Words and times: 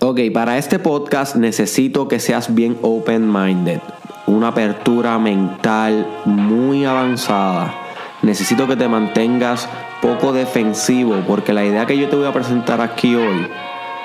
Ok, 0.00 0.20
para 0.32 0.58
este 0.58 0.78
podcast 0.78 1.34
necesito 1.34 2.06
que 2.06 2.20
seas 2.20 2.54
bien 2.54 2.78
open-minded, 2.82 3.80
una 4.28 4.48
apertura 4.48 5.18
mental 5.18 6.06
muy 6.24 6.84
avanzada. 6.84 7.74
Necesito 8.22 8.68
que 8.68 8.76
te 8.76 8.86
mantengas 8.86 9.68
poco 10.00 10.32
defensivo 10.32 11.16
porque 11.26 11.52
la 11.52 11.64
idea 11.64 11.84
que 11.84 11.98
yo 11.98 12.08
te 12.08 12.14
voy 12.14 12.26
a 12.26 12.32
presentar 12.32 12.80
aquí 12.80 13.16
hoy, 13.16 13.48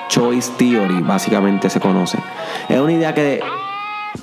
Choice 0.10 0.52
Theory, 0.58 1.02
básicamente 1.02 1.70
se 1.70 1.79
conoce, 1.79 2.18
es 2.70 2.80
una 2.80 2.94
idea 2.94 3.14
que 3.14 3.41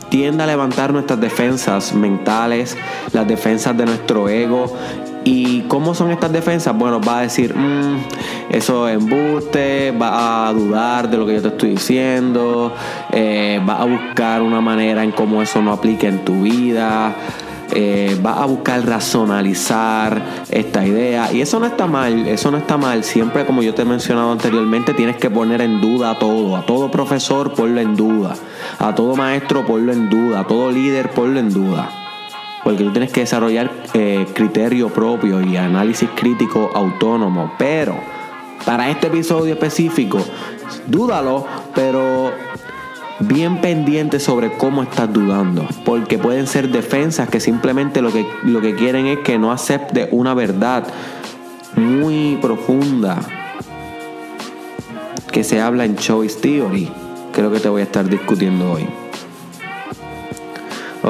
tiende 0.08 0.42
a 0.42 0.46
levantar 0.46 0.92
nuestras 0.92 1.20
defensas 1.20 1.94
mentales, 1.94 2.76
las 3.12 3.28
defensas 3.28 3.76
de 3.76 3.86
nuestro 3.86 4.28
ego 4.28 4.76
¿Y 5.24 5.62
cómo 5.62 5.94
son 5.94 6.10
estas 6.10 6.32
defensas? 6.32 6.76
Bueno, 6.76 7.00
va 7.00 7.18
a 7.18 7.22
decir, 7.22 7.54
mm, 7.54 7.98
eso 8.50 8.88
es 8.88 8.94
embuste, 8.94 9.92
va 9.92 10.48
a 10.48 10.52
dudar 10.52 11.10
de 11.10 11.18
lo 11.18 11.26
que 11.26 11.34
yo 11.34 11.42
te 11.42 11.48
estoy 11.48 11.70
diciendo, 11.70 12.72
eh, 13.12 13.60
va 13.68 13.82
a 13.82 13.84
buscar 13.84 14.40
una 14.40 14.60
manera 14.60 15.04
en 15.04 15.12
cómo 15.12 15.42
eso 15.42 15.60
no 15.60 15.72
aplique 15.72 16.08
en 16.08 16.24
tu 16.24 16.42
vida, 16.42 17.14
eh, 17.72 18.18
va 18.24 18.42
a 18.42 18.46
buscar 18.46 18.84
racionalizar 18.86 20.22
esta 20.50 20.86
idea. 20.86 21.30
Y 21.32 21.42
eso 21.42 21.60
no 21.60 21.66
está 21.66 21.86
mal, 21.86 22.26
eso 22.26 22.50
no 22.50 22.56
está 22.56 22.78
mal. 22.78 23.04
Siempre, 23.04 23.44
como 23.44 23.62
yo 23.62 23.74
te 23.74 23.82
he 23.82 23.84
mencionado 23.84 24.32
anteriormente, 24.32 24.94
tienes 24.94 25.16
que 25.16 25.28
poner 25.28 25.60
en 25.60 25.82
duda 25.82 26.12
a 26.12 26.18
todo. 26.18 26.56
A 26.56 26.64
todo 26.64 26.90
profesor, 26.90 27.52
ponlo 27.52 27.80
en 27.80 27.94
duda. 27.94 28.34
A 28.78 28.94
todo 28.94 29.16
maestro, 29.16 29.66
ponlo 29.66 29.92
en 29.92 30.08
duda. 30.08 30.40
A 30.40 30.46
todo 30.46 30.72
líder, 30.72 31.10
ponlo 31.10 31.38
en 31.38 31.52
duda 31.52 31.99
porque 32.64 32.84
tú 32.84 32.90
tienes 32.90 33.12
que 33.12 33.20
desarrollar 33.20 33.70
eh, 33.94 34.26
criterio 34.34 34.88
propio 34.88 35.40
y 35.40 35.56
análisis 35.56 36.08
crítico 36.14 36.70
autónomo. 36.74 37.52
Pero 37.58 37.96
para 38.64 38.90
este 38.90 39.06
episodio 39.06 39.54
específico, 39.54 40.18
dúdalo, 40.86 41.46
pero 41.74 42.32
bien 43.20 43.60
pendiente 43.60 44.18
sobre 44.18 44.52
cómo 44.52 44.82
estás 44.82 45.12
dudando, 45.12 45.66
porque 45.84 46.18
pueden 46.18 46.46
ser 46.46 46.68
defensas 46.68 47.28
que 47.28 47.40
simplemente 47.40 48.02
lo 48.02 48.12
que, 48.12 48.26
lo 48.44 48.60
que 48.60 48.74
quieren 48.74 49.06
es 49.06 49.18
que 49.18 49.38
no 49.38 49.52
acepte 49.52 50.08
una 50.10 50.34
verdad 50.34 50.86
muy 51.76 52.38
profunda 52.40 53.20
que 55.30 55.44
se 55.44 55.60
habla 55.60 55.84
en 55.84 55.96
Choice 55.96 56.40
Theory, 56.40 56.90
que 57.32 57.42
lo 57.42 57.52
que 57.52 57.60
te 57.60 57.68
voy 57.68 57.82
a 57.82 57.84
estar 57.84 58.08
discutiendo 58.08 58.72
hoy. 58.72 58.86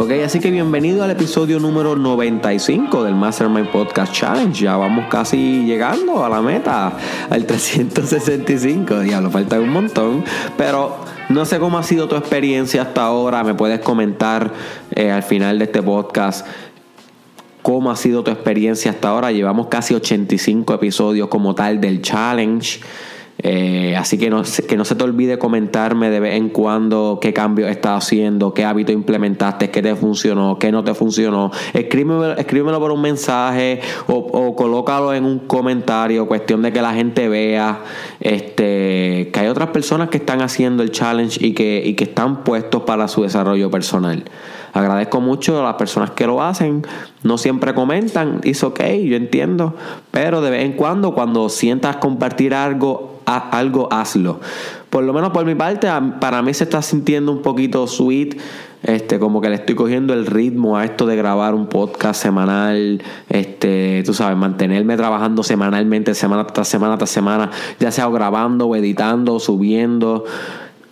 Ok, 0.01 0.13
así 0.25 0.41
que 0.41 0.51
bienvenido 0.51 1.05
al 1.05 1.11
episodio 1.11 1.61
número 1.61 1.95
95 1.95 3.05
del 3.05 3.15
Mastermind 3.15 3.69
Podcast 3.69 4.15
Challenge. 4.15 4.59
Ya 4.59 4.79
vamos 4.79 5.09
casi 5.11 5.67
llegando 5.67 6.25
a 6.25 6.31
la 6.31 6.41
meta, 6.41 6.97
al 7.29 7.45
365. 7.45 9.01
Diablo, 9.01 9.31
falta 9.31 9.61
un 9.61 9.69
montón. 9.69 10.25
Pero 10.57 10.97
no 11.29 11.45
sé 11.45 11.59
cómo 11.59 11.77
ha 11.77 11.83
sido 11.83 12.09
tu 12.09 12.17
experiencia 12.17 12.81
hasta 12.81 13.03
ahora. 13.03 13.45
Me 13.45 13.53
puedes 13.53 13.81
comentar 13.81 14.55
eh, 14.93 15.11
al 15.11 15.23
final 15.23 15.59
de 15.59 15.67
este 15.67 15.83
podcast 15.83 16.47
cómo 17.61 17.91
ha 17.91 17.97
sido 17.97 18.25
tu 18.25 18.31
experiencia 18.31 18.93
hasta 18.93 19.11
ahora. 19.11 19.33
Llevamos 19.33 19.67
casi 19.67 19.95
85 19.95 20.73
episodios 20.73 21.29
como 21.29 21.55
tal 21.55 21.79
del 21.79 22.01
challenge. 22.01 22.81
Eh, 23.43 23.97
así 23.97 24.19
que 24.19 24.29
no, 24.29 24.43
que 24.69 24.77
no 24.77 24.85
se 24.85 24.95
te 24.95 25.05
olvide 25.05 25.39
comentarme 25.39 26.11
de 26.11 26.21
vez 26.21 26.35
en 26.35 26.51
cuando 26.51 27.19
qué 27.21 27.33
cambio 27.33 27.69
estás 27.69 28.05
haciendo, 28.05 28.53
qué 28.53 28.65
hábito 28.65 28.93
implementaste, 28.93 29.71
qué 29.71 29.81
te 29.83 29.95
funcionó, 29.95 30.59
qué 30.59 30.71
no 30.71 30.85
te 30.85 30.95
funcionó. 30.95 31.51
Escríbemelo, 31.73 32.37
escríbemelo 32.37 32.79
por 32.79 32.93
un 32.93 33.01
mensaje 33.01 33.81
o, 34.07 34.55
colócalo 34.55 35.15
en 35.15 35.25
un 35.25 35.39
comentario, 35.41 36.27
cuestión 36.27 36.63
de 36.63 36.73
que 36.73 36.83
la 36.83 36.93
gente 36.93 37.29
vea 37.29 37.81
este, 38.21 39.31
que 39.33 39.41
hay 39.41 39.49
otras 39.49 39.71
personas 39.71 40.11
que 40.11 40.19
están 40.19 40.43
haciendo 40.43 40.83
el 40.83 40.91
challenge 40.91 41.45
y 41.45 41.55
que, 41.55 41.83
y 41.85 41.95
que 41.95 42.05
están 42.05 42.45
puestos 42.45 42.83
para 42.83 43.09
su 43.09 43.23
desarrollo 43.23 43.71
personal. 43.71 44.25
Agradezco 44.73 45.21
mucho 45.21 45.59
a 45.59 45.65
las 45.65 45.75
personas 45.75 46.11
que 46.11 46.27
lo 46.27 46.43
hacen. 46.43 46.87
No 47.23 47.39
siempre 47.39 47.75
comentan, 47.75 48.41
es 48.45 48.63
ok, 48.63 48.81
yo 49.05 49.17
entiendo. 49.17 49.75
Pero 50.11 50.41
de 50.41 50.51
vez 50.51 50.65
en 50.65 50.73
cuando, 50.73 51.15
cuando 51.15 51.49
sientas 51.49 51.97
compartir 51.97 52.55
algo, 52.55 53.10
algo 53.37 53.89
hazlo. 53.93 54.41
Por 54.91 55.05
lo 55.05 55.13
menos 55.13 55.31
por 55.31 55.45
mi 55.45 55.55
parte, 55.55 55.89
para 56.21 56.43
mí 56.43 56.53
se 56.55 56.65
está 56.65 56.83
sintiendo 56.83 57.33
un 57.33 57.43
poquito 57.43 57.87
sweet. 57.87 58.37
Este, 58.83 59.19
como 59.19 59.43
que 59.43 59.51
le 59.51 59.57
estoy 59.57 59.75
cogiendo 59.75 60.15
el 60.15 60.25
ritmo 60.25 60.79
a 60.79 60.87
esto 60.87 61.05
de 61.05 61.15
grabar 61.15 61.55
un 61.55 61.67
podcast 61.67 62.23
semanal, 62.23 63.03
este, 63.29 64.03
tú 64.07 64.15
sabes, 64.15 64.39
mantenerme 64.39 64.97
trabajando 64.97 65.43
semanalmente, 65.43 66.15
semana 66.15 66.47
tras 66.47 66.69
semana 66.69 66.97
tras 66.97 67.11
semana, 67.11 67.51
ya 67.79 67.91
sea 67.93 68.09
grabando 68.09 68.69
o 68.69 68.77
editando, 68.77 69.39
subiendo. 69.39 70.25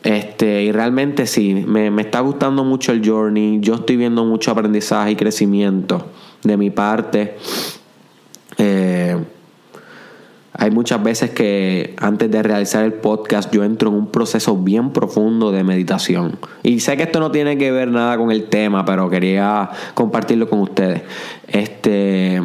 Este, 0.03 0.65
y 0.65 0.73
realmente 0.73 1.27
sí, 1.27 1.65
me, 1.67 1.91
me, 1.91 2.03
está 2.03 2.21
gustando 2.21 2.63
mucho 2.63 2.93
el 2.93 3.07
journey. 3.09 3.59
Yo 3.61 3.77
estoy 3.77 3.97
viendo 3.97 4.25
mucho 4.27 4.51
aprendizaje 4.51 5.13
y 5.13 5.17
crecimiento 5.17 6.05
de 6.43 6.57
mi 6.59 6.71
parte. 6.71 7.37
Eh, 8.59 9.17
hay 10.61 10.73
muchas 10.73 11.01
veces 11.05 11.31
que 11.31 11.95
antes 11.99 12.29
de 12.33 12.43
realizar 12.43 12.85
el 12.85 12.93
podcast 12.93 13.55
yo 13.55 13.63
entro 13.63 13.91
en 13.91 13.95
un 13.95 14.07
proceso 14.09 14.57
bien 14.57 14.91
profundo 14.91 15.53
de 15.53 15.63
meditación. 15.63 16.37
Y 16.65 16.81
sé 16.81 16.97
que 16.97 17.05
esto 17.05 17.21
no 17.21 17.31
tiene 17.31 17.57
que 17.57 17.71
ver 17.71 17.93
nada 17.93 18.19
con 18.19 18.33
el 18.33 18.49
tema, 18.49 18.85
pero 18.85 19.09
quería 19.09 19.71
compartirlo 19.95 20.51
con 20.51 20.59
ustedes. 20.59 21.03
Este 21.47 22.43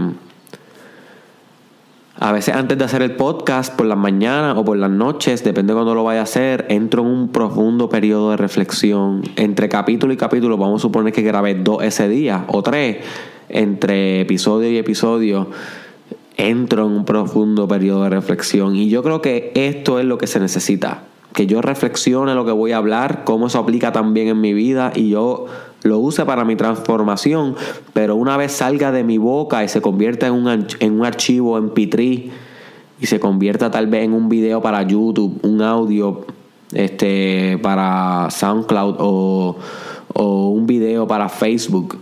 a 2.19 2.31
veces 2.31 2.53
antes 2.53 2.77
de 2.77 2.85
hacer 2.85 3.01
el 3.01 3.15
podcast, 3.15 3.75
por 3.75 3.87
las 3.87 3.97
mañanas 3.97 4.55
o 4.57 4.63
por 4.63 4.77
las 4.77 4.91
noches, 4.91 5.43
depende 5.43 5.73
de 5.73 5.77
cuándo 5.77 5.95
lo 5.95 6.03
vaya 6.03 6.19
a 6.19 6.23
hacer, 6.23 6.67
entro 6.69 7.01
en 7.01 7.07
un 7.07 7.29
profundo 7.29 7.89
periodo 7.89 8.29
de 8.29 8.37
reflexión. 8.37 9.23
Entre 9.37 9.69
capítulo 9.69 10.13
y 10.13 10.17
capítulo, 10.17 10.55
vamos 10.55 10.81
a 10.81 10.83
suponer 10.83 11.11
que 11.11 11.23
grabé 11.23 11.55
dos 11.55 11.83
ese 11.83 12.07
día 12.07 12.45
o 12.47 12.61
tres. 12.61 12.97
Entre 13.49 14.21
episodio 14.21 14.69
y 14.69 14.77
episodio, 14.77 15.49
entro 16.37 16.85
en 16.85 16.91
un 16.91 17.05
profundo 17.05 17.67
periodo 17.67 18.03
de 18.03 18.09
reflexión. 18.09 18.75
Y 18.75 18.89
yo 18.89 19.03
creo 19.03 19.21
que 19.21 19.51
esto 19.55 19.99
es 19.99 20.05
lo 20.05 20.17
que 20.17 20.27
se 20.27 20.39
necesita. 20.39 21.03
Que 21.33 21.47
yo 21.47 21.61
reflexione 21.61 22.35
lo 22.35 22.45
que 22.45 22.51
voy 22.51 22.71
a 22.71 22.77
hablar, 22.77 23.23
cómo 23.23 23.47
eso 23.47 23.59
aplica 23.59 23.91
también 23.91 24.27
en 24.27 24.39
mi 24.39 24.53
vida 24.53 24.91
y 24.95 25.09
yo 25.09 25.47
lo 25.81 25.99
use 25.99 26.25
para 26.25 26.45
mi 26.45 26.55
transformación, 26.55 27.55
pero 27.91 28.15
una 28.15 28.37
vez 28.37 28.51
salga 28.51 28.91
de 28.91 29.03
mi 29.03 29.17
boca 29.17 29.63
y 29.63 29.67
se 29.67 29.81
convierta 29.81 30.27
en 30.27 30.33
un, 30.33 30.67
en 30.79 30.99
un 30.99 31.05
archivo 31.05 31.57
en 31.57 31.71
P3 31.71 32.29
y 33.01 33.05
se 33.05 33.19
convierta 33.19 33.71
tal 33.71 33.87
vez 33.87 34.05
en 34.05 34.13
un 34.13 34.29
video 34.29 34.61
para 34.61 34.83
YouTube, 34.83 35.39
un 35.41 35.61
audio 35.61 36.25
este, 36.71 37.57
para 37.61 38.29
SoundCloud 38.29 38.95
o, 38.99 39.57
o 40.13 40.49
un 40.49 40.67
video 40.67 41.07
para 41.07 41.27
Facebook 41.29 41.97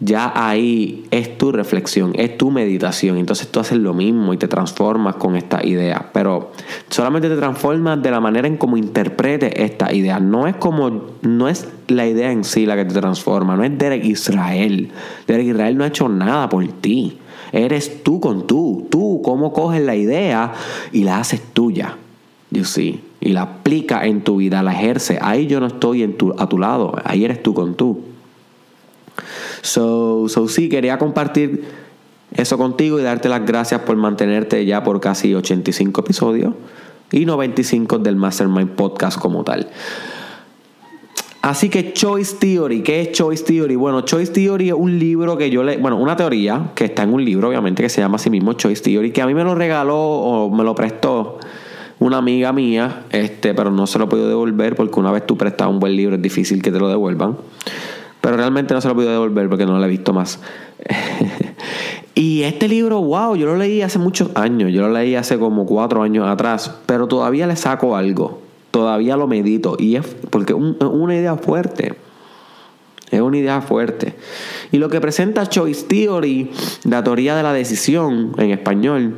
ya 0.00 0.32
ahí 0.34 1.06
es 1.10 1.36
tu 1.38 1.50
reflexión, 1.50 2.12
es 2.14 2.38
tu 2.38 2.50
meditación. 2.50 3.18
Entonces 3.18 3.48
tú 3.48 3.58
haces 3.60 3.78
lo 3.78 3.94
mismo 3.94 4.32
y 4.32 4.36
te 4.36 4.46
transformas 4.46 5.16
con 5.16 5.34
esta 5.34 5.64
idea. 5.66 6.10
Pero 6.12 6.52
solamente 6.88 7.28
te 7.28 7.36
transformas 7.36 8.00
de 8.02 8.10
la 8.10 8.20
manera 8.20 8.46
en 8.46 8.56
cómo 8.56 8.76
interpretes 8.76 9.52
esta 9.56 9.92
idea. 9.92 10.20
No 10.20 10.46
es 10.46 10.56
como, 10.56 11.06
no 11.22 11.48
es 11.48 11.68
la 11.88 12.06
idea 12.06 12.30
en 12.30 12.44
sí 12.44 12.64
la 12.64 12.76
que 12.76 12.84
te 12.84 12.94
transforma, 12.94 13.56
no 13.56 13.64
es 13.64 13.76
Derek 13.76 14.04
Israel. 14.04 14.90
Derek 15.26 15.48
Israel 15.48 15.76
no 15.76 15.84
ha 15.84 15.88
hecho 15.88 16.08
nada 16.08 16.48
por 16.48 16.66
ti. 16.68 17.18
Eres 17.52 18.04
tú 18.04 18.20
con 18.20 18.46
tú. 18.46 18.86
Tú 18.90 19.20
cómo 19.24 19.52
coges 19.52 19.82
la 19.82 19.96
idea 19.96 20.52
y 20.92 21.04
la 21.04 21.18
haces 21.18 21.42
tuya. 21.52 21.96
You 22.50 22.64
see. 22.64 23.00
Y 23.20 23.30
la 23.30 23.42
aplicas 23.42 24.04
en 24.04 24.22
tu 24.22 24.36
vida, 24.36 24.62
la 24.62 24.72
ejerces. 24.72 25.18
Ahí 25.20 25.48
yo 25.48 25.58
no 25.58 25.66
estoy 25.66 26.04
en 26.04 26.16
tu, 26.16 26.34
a 26.38 26.48
tu 26.48 26.56
lado. 26.56 26.94
Ahí 27.04 27.24
eres 27.24 27.42
tú 27.42 27.52
con 27.52 27.74
tú. 27.74 28.07
So, 29.62 30.28
so 30.28 30.48
sí, 30.48 30.68
quería 30.68 30.98
compartir 30.98 31.64
eso 32.34 32.58
contigo 32.58 33.00
y 33.00 33.02
darte 33.02 33.28
las 33.28 33.44
gracias 33.44 33.80
por 33.82 33.96
mantenerte 33.96 34.64
ya 34.64 34.84
por 34.84 35.00
casi 35.00 35.34
85 35.34 36.00
episodios 36.02 36.54
y 37.10 37.24
95 37.24 37.98
del 37.98 38.16
Mastermind 38.16 38.70
Podcast 38.70 39.18
como 39.18 39.44
tal. 39.44 39.68
Así 41.40 41.68
que 41.68 41.92
Choice 41.92 42.36
Theory, 42.38 42.82
¿qué 42.82 43.00
es 43.00 43.12
Choice 43.12 43.44
Theory? 43.44 43.76
Bueno, 43.76 44.02
Choice 44.02 44.32
Theory 44.32 44.68
es 44.68 44.74
un 44.74 44.98
libro 44.98 45.38
que 45.38 45.48
yo 45.50 45.62
le, 45.62 45.78
bueno, 45.78 45.96
una 45.96 46.16
teoría 46.16 46.72
que 46.74 46.86
está 46.86 47.04
en 47.04 47.14
un 47.14 47.24
libro, 47.24 47.48
obviamente, 47.48 47.82
que 47.82 47.88
se 47.88 48.00
llama 48.00 48.16
así 48.16 48.28
mismo 48.28 48.52
Choice 48.54 48.82
Theory, 48.82 49.12
que 49.12 49.22
a 49.22 49.26
mí 49.26 49.34
me 49.34 49.44
lo 49.44 49.54
regaló 49.54 49.96
o 49.96 50.50
me 50.50 50.64
lo 50.64 50.74
prestó 50.74 51.38
una 52.00 52.18
amiga 52.18 52.52
mía, 52.52 53.04
este, 53.10 53.54
pero 53.54 53.70
no 53.70 53.86
se 53.86 53.98
lo 53.98 54.08
podido 54.08 54.28
devolver 54.28 54.76
porque 54.76 55.00
una 55.00 55.10
vez 55.10 55.26
tú 55.26 55.36
prestas 55.36 55.68
un 55.68 55.80
buen 55.80 55.96
libro 55.96 56.16
es 56.16 56.22
difícil 56.22 56.60
que 56.60 56.70
te 56.70 56.78
lo 56.78 56.88
devuelvan. 56.88 57.36
Pero 58.20 58.36
realmente 58.36 58.74
no 58.74 58.80
se 58.80 58.88
lo 58.88 58.94
pude 58.94 59.08
devolver 59.08 59.48
porque 59.48 59.66
no 59.66 59.78
lo 59.78 59.84
he 59.84 59.88
visto 59.88 60.12
más. 60.12 60.40
y 62.14 62.42
este 62.42 62.68
libro, 62.68 63.00
wow, 63.00 63.36
yo 63.36 63.46
lo 63.46 63.56
leí 63.56 63.82
hace 63.82 63.98
muchos 63.98 64.30
años. 64.34 64.72
Yo 64.72 64.82
lo 64.82 64.92
leí 64.92 65.14
hace 65.14 65.38
como 65.38 65.66
cuatro 65.66 66.02
años 66.02 66.26
atrás. 66.26 66.74
Pero 66.86 67.06
todavía 67.06 67.46
le 67.46 67.56
saco 67.56 67.96
algo. 67.96 68.40
Todavía 68.70 69.16
lo 69.16 69.26
medito. 69.26 69.76
Y 69.78 69.96
es 69.96 70.06
porque 70.30 70.52
es 70.52 70.58
una 70.58 71.14
idea 71.14 71.36
fuerte. 71.36 71.94
Es 73.10 73.20
una 73.20 73.38
idea 73.38 73.60
fuerte. 73.60 74.14
Y 74.72 74.78
lo 74.78 74.88
que 74.88 75.00
presenta 75.00 75.46
Choice 75.46 75.86
Theory, 75.86 76.50
la 76.84 77.02
teoría 77.02 77.36
de 77.36 77.42
la 77.42 77.52
decisión 77.52 78.32
en 78.36 78.50
español, 78.50 79.16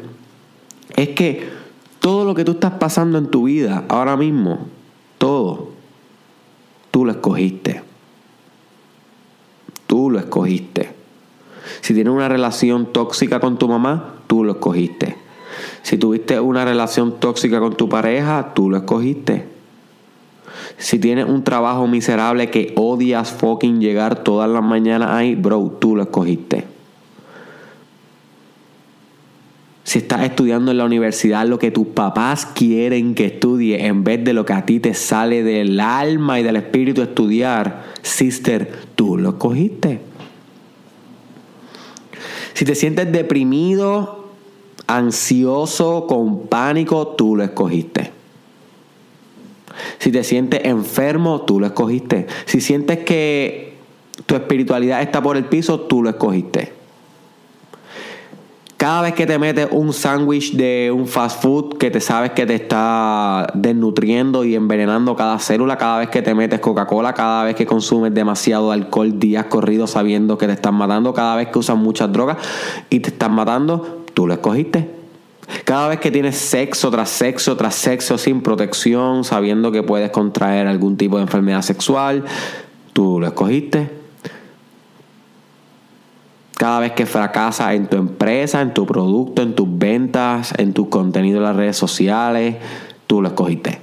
es 0.96 1.08
que 1.10 1.48
todo 2.00 2.24
lo 2.24 2.34
que 2.34 2.44
tú 2.44 2.52
estás 2.52 2.72
pasando 2.74 3.18
en 3.18 3.26
tu 3.26 3.44
vida 3.44 3.84
ahora 3.88 4.16
mismo 4.16 4.66
Todo. 5.18 5.70
Tú 6.90 7.04
lo 7.04 7.12
escogiste. 7.12 7.82
Si 11.80 11.94
tienes 11.94 12.12
una 12.12 12.28
relación 12.28 12.92
tóxica 12.92 13.40
con 13.40 13.58
tu 13.58 13.68
mamá, 13.68 14.14
tú 14.26 14.44
lo 14.44 14.52
escogiste. 14.52 15.16
Si 15.82 15.96
tuviste 15.96 16.40
una 16.40 16.64
relación 16.64 17.18
tóxica 17.18 17.60
con 17.60 17.76
tu 17.76 17.88
pareja, 17.88 18.52
tú 18.54 18.70
lo 18.70 18.78
escogiste. 18.78 19.46
Si 20.78 20.98
tienes 20.98 21.26
un 21.26 21.44
trabajo 21.44 21.86
miserable 21.86 22.50
que 22.50 22.72
odias 22.76 23.30
fucking 23.32 23.80
llegar 23.80 24.22
todas 24.22 24.48
las 24.48 24.62
mañanas 24.62 25.10
ahí, 25.10 25.34
bro, 25.34 25.76
tú 25.78 25.96
lo 25.96 26.02
escogiste. 26.02 26.64
Si 29.84 29.98
estás 29.98 30.22
estudiando 30.22 30.70
en 30.70 30.78
la 30.78 30.84
universidad 30.84 31.46
lo 31.46 31.58
que 31.58 31.72
tus 31.72 31.88
papás 31.88 32.46
quieren 32.46 33.14
que 33.14 33.26
estudie 33.26 33.86
en 33.86 34.04
vez 34.04 34.22
de 34.22 34.32
lo 34.32 34.46
que 34.46 34.52
a 34.52 34.64
ti 34.64 34.78
te 34.78 34.94
sale 34.94 35.42
del 35.42 35.80
alma 35.80 36.38
y 36.38 36.44
del 36.44 36.56
espíritu 36.56 37.02
estudiar, 37.02 37.86
sister, 38.02 38.70
tú 38.94 39.18
lo 39.18 39.30
escogiste. 39.30 40.09
Si 42.54 42.64
te 42.64 42.74
sientes 42.74 43.10
deprimido, 43.12 44.26
ansioso, 44.86 46.06
con 46.06 46.46
pánico, 46.46 47.08
tú 47.08 47.36
lo 47.36 47.44
escogiste. 47.44 48.10
Si 49.98 50.10
te 50.10 50.24
sientes 50.24 50.60
enfermo, 50.64 51.42
tú 51.42 51.60
lo 51.60 51.66
escogiste. 51.66 52.26
Si 52.46 52.60
sientes 52.60 52.98
que 52.98 53.74
tu 54.26 54.34
espiritualidad 54.34 55.02
está 55.02 55.22
por 55.22 55.36
el 55.36 55.44
piso, 55.44 55.80
tú 55.80 56.02
lo 56.02 56.10
escogiste. 56.10 56.79
Cada 58.80 59.02
vez 59.02 59.12
que 59.12 59.26
te 59.26 59.38
metes 59.38 59.68
un 59.72 59.92
sándwich 59.92 60.54
de 60.54 60.90
un 60.90 61.06
fast 61.06 61.42
food 61.42 61.76
que 61.76 61.90
te 61.90 62.00
sabes 62.00 62.30
que 62.30 62.46
te 62.46 62.54
está 62.54 63.46
desnutriendo 63.52 64.42
y 64.42 64.54
envenenando 64.54 65.14
cada 65.16 65.38
célula, 65.38 65.76
cada 65.76 65.98
vez 65.98 66.08
que 66.08 66.22
te 66.22 66.34
metes 66.34 66.60
Coca-Cola, 66.60 67.12
cada 67.12 67.44
vez 67.44 67.56
que 67.56 67.66
consumes 67.66 68.14
demasiado 68.14 68.72
alcohol 68.72 69.20
días 69.20 69.44
corridos 69.50 69.90
sabiendo 69.90 70.38
que 70.38 70.46
te 70.46 70.54
están 70.54 70.76
matando, 70.76 71.12
cada 71.12 71.36
vez 71.36 71.48
que 71.48 71.58
usas 71.58 71.76
muchas 71.76 72.10
drogas 72.10 72.38
y 72.88 73.00
te 73.00 73.10
están 73.10 73.34
matando, 73.34 74.06
tú 74.14 74.26
lo 74.26 74.32
escogiste. 74.32 74.88
Cada 75.66 75.88
vez 75.88 76.00
que 76.00 76.10
tienes 76.10 76.38
sexo 76.38 76.90
tras 76.90 77.10
sexo 77.10 77.58
tras 77.58 77.74
sexo 77.74 78.16
sin 78.16 78.40
protección, 78.40 79.24
sabiendo 79.24 79.72
que 79.72 79.82
puedes 79.82 80.10
contraer 80.10 80.66
algún 80.66 80.96
tipo 80.96 81.16
de 81.16 81.24
enfermedad 81.24 81.60
sexual, 81.60 82.24
tú 82.94 83.20
lo 83.20 83.26
escogiste. 83.26 83.99
Cada 86.60 86.80
vez 86.80 86.92
que 86.92 87.06
fracasas 87.06 87.72
en 87.72 87.86
tu 87.86 87.96
empresa, 87.96 88.60
en 88.60 88.74
tu 88.74 88.84
producto, 88.84 89.40
en 89.40 89.54
tus 89.54 89.66
ventas, 89.78 90.52
en 90.58 90.74
tu 90.74 90.90
contenido 90.90 91.38
en 91.38 91.44
las 91.44 91.56
redes 91.56 91.78
sociales, 91.78 92.56
tú 93.06 93.22
lo 93.22 93.28
escogiste. 93.28 93.80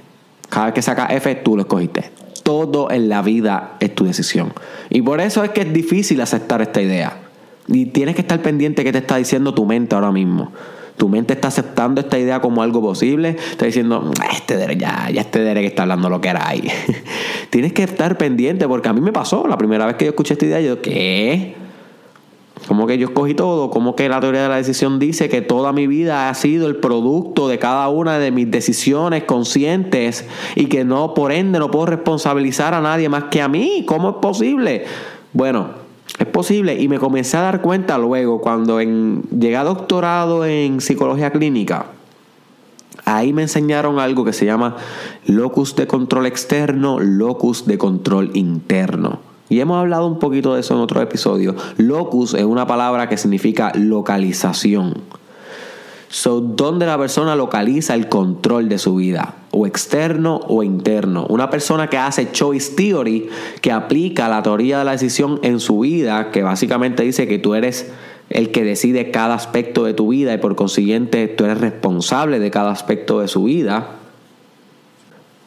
Cada 0.48 0.66
vez 0.66 0.74
que 0.74 0.82
sacas 0.82 1.10
F, 1.10 1.34
tú 1.34 1.56
lo 1.56 1.62
escogiste. 1.62 2.12
Todo 2.44 2.92
en 2.92 3.08
la 3.08 3.20
vida 3.20 3.74
es 3.80 3.92
tu 3.96 4.04
decisión. 4.04 4.52
Y 4.90 5.02
por 5.02 5.20
eso 5.20 5.42
es 5.42 5.50
que 5.50 5.62
es 5.62 5.72
difícil 5.72 6.20
aceptar 6.20 6.62
esta 6.62 6.80
idea. 6.80 7.18
Y 7.66 7.86
tienes 7.86 8.14
que 8.14 8.20
estar 8.20 8.40
pendiente 8.42 8.82
de 8.82 8.84
qué 8.84 8.92
te 8.92 8.98
está 8.98 9.16
diciendo 9.16 9.54
tu 9.54 9.66
mente 9.66 9.96
ahora 9.96 10.12
mismo. 10.12 10.52
Tu 10.96 11.08
mente 11.08 11.32
está 11.32 11.48
aceptando 11.48 12.00
esta 12.00 12.16
idea 12.16 12.40
como 12.40 12.62
algo 12.62 12.80
posible. 12.80 13.30
Está 13.50 13.66
diciendo, 13.66 14.08
ah, 14.20 14.28
este 14.32 14.56
Derek, 14.56 14.78
ya, 14.78 15.10
ya 15.10 15.22
este 15.22 15.40
Derek 15.40 15.64
está 15.64 15.82
hablando 15.82 16.08
lo 16.10 16.20
que 16.20 16.28
era 16.28 16.46
ahí. 16.46 16.70
Tienes 17.50 17.72
que 17.72 17.82
estar 17.82 18.16
pendiente 18.16 18.68
porque 18.68 18.88
a 18.88 18.92
mí 18.92 19.00
me 19.00 19.10
pasó 19.10 19.48
la 19.48 19.58
primera 19.58 19.84
vez 19.84 19.96
que 19.96 20.04
yo 20.04 20.10
escuché 20.10 20.34
esta 20.34 20.46
idea. 20.46 20.60
Yo, 20.60 20.80
¿qué? 20.80 21.66
Como 22.68 22.86
que 22.86 22.98
yo 22.98 23.08
escogí 23.08 23.32
todo, 23.32 23.70
como 23.70 23.96
que 23.96 24.10
la 24.10 24.20
teoría 24.20 24.42
de 24.42 24.48
la 24.50 24.56
decisión 24.56 24.98
dice 24.98 25.30
que 25.30 25.40
toda 25.40 25.72
mi 25.72 25.86
vida 25.86 26.28
ha 26.28 26.34
sido 26.34 26.68
el 26.68 26.76
producto 26.76 27.48
de 27.48 27.58
cada 27.58 27.88
una 27.88 28.18
de 28.18 28.30
mis 28.30 28.50
decisiones 28.50 29.24
conscientes 29.24 30.26
y 30.54 30.66
que 30.66 30.84
no, 30.84 31.14
por 31.14 31.32
ende, 31.32 31.58
no 31.58 31.70
puedo 31.70 31.86
responsabilizar 31.86 32.74
a 32.74 32.82
nadie 32.82 33.08
más 33.08 33.24
que 33.24 33.40
a 33.40 33.48
mí. 33.48 33.84
¿Cómo 33.86 34.10
es 34.10 34.16
posible? 34.16 34.84
Bueno, 35.32 35.68
es 36.18 36.26
posible 36.26 36.78
y 36.78 36.88
me 36.88 36.98
comencé 36.98 37.38
a 37.38 37.40
dar 37.40 37.62
cuenta 37.62 37.96
luego 37.96 38.42
cuando 38.42 38.82
llegué 38.82 39.56
a 39.56 39.64
doctorado 39.64 40.44
en 40.44 40.82
psicología 40.82 41.30
clínica. 41.30 41.86
Ahí 43.06 43.32
me 43.32 43.40
enseñaron 43.40 43.98
algo 43.98 44.26
que 44.26 44.34
se 44.34 44.44
llama 44.44 44.76
locus 45.24 45.74
de 45.74 45.86
control 45.86 46.26
externo, 46.26 47.00
locus 47.00 47.64
de 47.66 47.78
control 47.78 48.30
interno. 48.34 49.20
Y 49.48 49.60
hemos 49.60 49.78
hablado 49.78 50.06
un 50.06 50.18
poquito 50.18 50.54
de 50.54 50.60
eso 50.60 50.74
en 50.74 50.80
otro 50.80 51.00
episodio. 51.00 51.54
Locus 51.76 52.34
es 52.34 52.44
una 52.44 52.66
palabra 52.66 53.08
que 53.08 53.16
significa 53.16 53.72
localización. 53.74 54.94
So, 56.10 56.40
¿dónde 56.40 56.86
la 56.86 56.96
persona 56.96 57.36
localiza 57.36 57.94
el 57.94 58.08
control 58.08 58.68
de 58.68 58.78
su 58.78 58.96
vida? 58.96 59.34
O 59.50 59.66
externo 59.66 60.40
o 60.48 60.62
interno. 60.62 61.26
Una 61.28 61.50
persona 61.50 61.88
que 61.88 61.98
hace 61.98 62.32
choice 62.32 62.74
theory, 62.74 63.28
que 63.60 63.72
aplica 63.72 64.28
la 64.28 64.42
teoría 64.42 64.78
de 64.78 64.84
la 64.84 64.92
decisión 64.92 65.38
en 65.42 65.60
su 65.60 65.80
vida, 65.80 66.30
que 66.30 66.42
básicamente 66.42 67.02
dice 67.02 67.28
que 67.28 67.38
tú 67.38 67.54
eres 67.54 67.90
el 68.30 68.50
que 68.50 68.64
decide 68.64 69.10
cada 69.10 69.34
aspecto 69.34 69.84
de 69.84 69.94
tu 69.94 70.08
vida 70.08 70.34
y 70.34 70.38
por 70.38 70.54
consiguiente 70.56 71.28
tú 71.28 71.44
eres 71.44 71.60
responsable 71.60 72.38
de 72.38 72.50
cada 72.50 72.70
aspecto 72.70 73.20
de 73.20 73.28
su 73.28 73.44
vida 73.44 73.97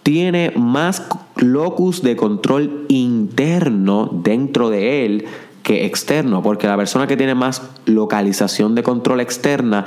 tiene 0.03 0.51
más 0.55 1.03
locus 1.35 2.01
de 2.01 2.15
control 2.15 2.85
interno 2.89 4.09
dentro 4.11 4.69
de 4.69 5.05
él 5.05 5.25
que 5.63 5.85
externo, 5.85 6.41
porque 6.41 6.67
la 6.67 6.77
persona 6.77 7.07
que 7.07 7.17
tiene 7.17 7.35
más 7.35 7.61
localización 7.85 8.75
de 8.75 8.83
control 8.83 9.21
externa 9.21 9.85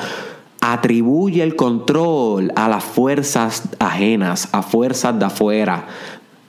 atribuye 0.60 1.42
el 1.42 1.56
control 1.56 2.52
a 2.56 2.68
las 2.68 2.84
fuerzas 2.84 3.68
ajenas, 3.80 4.48
a 4.52 4.62
fuerzas 4.62 5.18
de 5.18 5.26
afuera, 5.26 5.86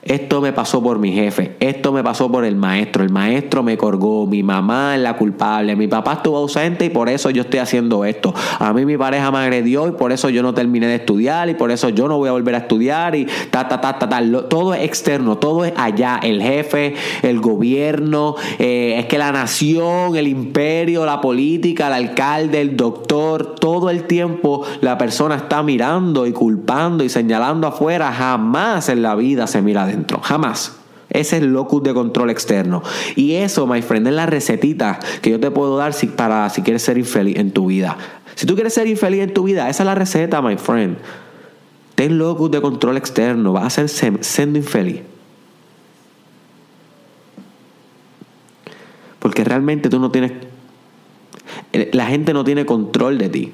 esto 0.08 0.40
me 0.40 0.52
pasó 0.52 0.82
por 0.82 0.98
mi 0.98 1.12
jefe, 1.12 1.56
esto 1.60 1.92
me 1.92 2.02
pasó 2.02 2.30
por 2.30 2.44
el 2.44 2.56
maestro, 2.56 3.02
el 3.02 3.10
maestro 3.10 3.62
me 3.62 3.76
colgó, 3.76 4.26
mi 4.26 4.42
mamá 4.42 4.94
es 4.94 5.02
la 5.02 5.16
culpable, 5.16 5.76
mi 5.76 5.88
papá 5.88 6.14
estuvo 6.14 6.36
ausente 6.36 6.84
y 6.84 6.90
por 6.90 7.08
eso 7.08 7.30
yo 7.30 7.42
estoy 7.42 7.60
haciendo 7.60 8.04
esto. 8.04 8.34
A 8.58 8.72
mí 8.72 8.84
mi 8.84 8.96
pareja 8.96 9.30
me 9.30 9.38
agredió 9.38 9.88
y 9.88 9.92
por 9.92 10.12
eso 10.12 10.28
yo 10.30 10.42
no 10.42 10.54
terminé 10.54 10.86
de 10.86 10.96
estudiar 10.96 11.48
y 11.48 11.54
por 11.54 11.70
eso 11.70 11.88
yo 11.88 12.08
no 12.08 12.18
voy 12.18 12.28
a 12.28 12.32
volver 12.32 12.54
a 12.54 12.58
estudiar 12.58 13.14
y 13.14 13.26
ta, 13.50 13.68
ta, 13.68 13.80
ta, 13.80 13.98
ta, 13.98 14.08
ta. 14.08 14.20
Todo 14.48 14.74
es 14.74 14.82
externo, 14.82 15.38
todo 15.38 15.64
es 15.64 15.72
allá, 15.76 16.20
el 16.22 16.42
jefe, 16.42 16.94
el 17.22 17.40
gobierno, 17.40 18.36
eh, 18.58 18.96
es 18.98 19.06
que 19.06 19.18
la 19.18 19.32
nación, 19.32 20.16
el 20.16 20.28
imperio, 20.28 21.04
la 21.04 21.20
política, 21.20 21.88
el 21.88 21.92
alcalde, 21.94 22.60
el 22.60 22.76
doctor, 22.76 23.54
todo 23.54 23.90
el 23.90 24.04
tiempo 24.04 24.64
la 24.80 24.98
persona 24.98 25.36
está 25.36 25.62
mirando 25.62 26.26
y 26.26 26.32
culpando 26.32 27.04
y 27.04 27.08
señalando 27.08 27.66
afuera, 27.66 28.12
jamás 28.12 28.88
en 28.88 29.02
la 29.02 29.14
vida 29.14 29.46
se 29.46 29.62
mira 29.62 29.86
Jamás. 30.22 30.76
Ese 31.08 31.36
es 31.36 31.42
el 31.42 31.52
locus 31.52 31.82
de 31.82 31.94
control 31.94 32.30
externo. 32.30 32.82
Y 33.14 33.34
eso, 33.34 33.66
my 33.66 33.80
friend, 33.80 34.08
es 34.08 34.12
la 34.12 34.26
recetita 34.26 34.98
que 35.22 35.30
yo 35.30 35.40
te 35.40 35.50
puedo 35.50 35.76
dar 35.76 35.92
si, 35.92 36.08
para 36.08 36.48
si 36.50 36.62
quieres 36.62 36.82
ser 36.82 36.98
infeliz 36.98 37.36
en 37.36 37.52
tu 37.52 37.66
vida. 37.66 37.96
Si 38.34 38.44
tú 38.44 38.54
quieres 38.54 38.74
ser 38.74 38.86
infeliz 38.86 39.20
en 39.20 39.32
tu 39.32 39.44
vida, 39.44 39.68
esa 39.68 39.82
es 39.82 39.86
la 39.86 39.94
receta, 39.94 40.42
my 40.42 40.56
friend. 40.56 40.98
Ten 41.94 42.18
locus 42.18 42.50
de 42.50 42.60
control 42.60 42.96
externo. 42.96 43.52
Vas 43.52 43.78
a 43.78 43.88
ser 43.88 44.22
siendo 44.22 44.58
infeliz. 44.58 45.00
Porque 49.18 49.42
realmente 49.44 49.88
tú 49.88 49.98
no 49.98 50.10
tienes. 50.10 50.32
La 51.92 52.06
gente 52.06 52.34
no 52.34 52.44
tiene 52.44 52.66
control 52.66 53.16
de 53.16 53.28
ti. 53.28 53.52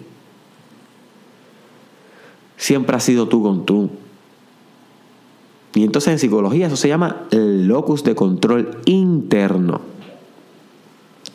Siempre 2.56 2.96
has 2.96 3.04
sido 3.04 3.28
tú 3.28 3.42
con 3.42 3.64
tú. 3.64 3.90
Y 5.74 5.84
entonces 5.84 6.12
en 6.12 6.18
psicología 6.18 6.66
eso 6.66 6.76
se 6.76 6.88
llama 6.88 7.26
el 7.30 7.66
locus 7.66 8.04
de 8.04 8.14
control 8.14 8.78
interno. 8.84 9.80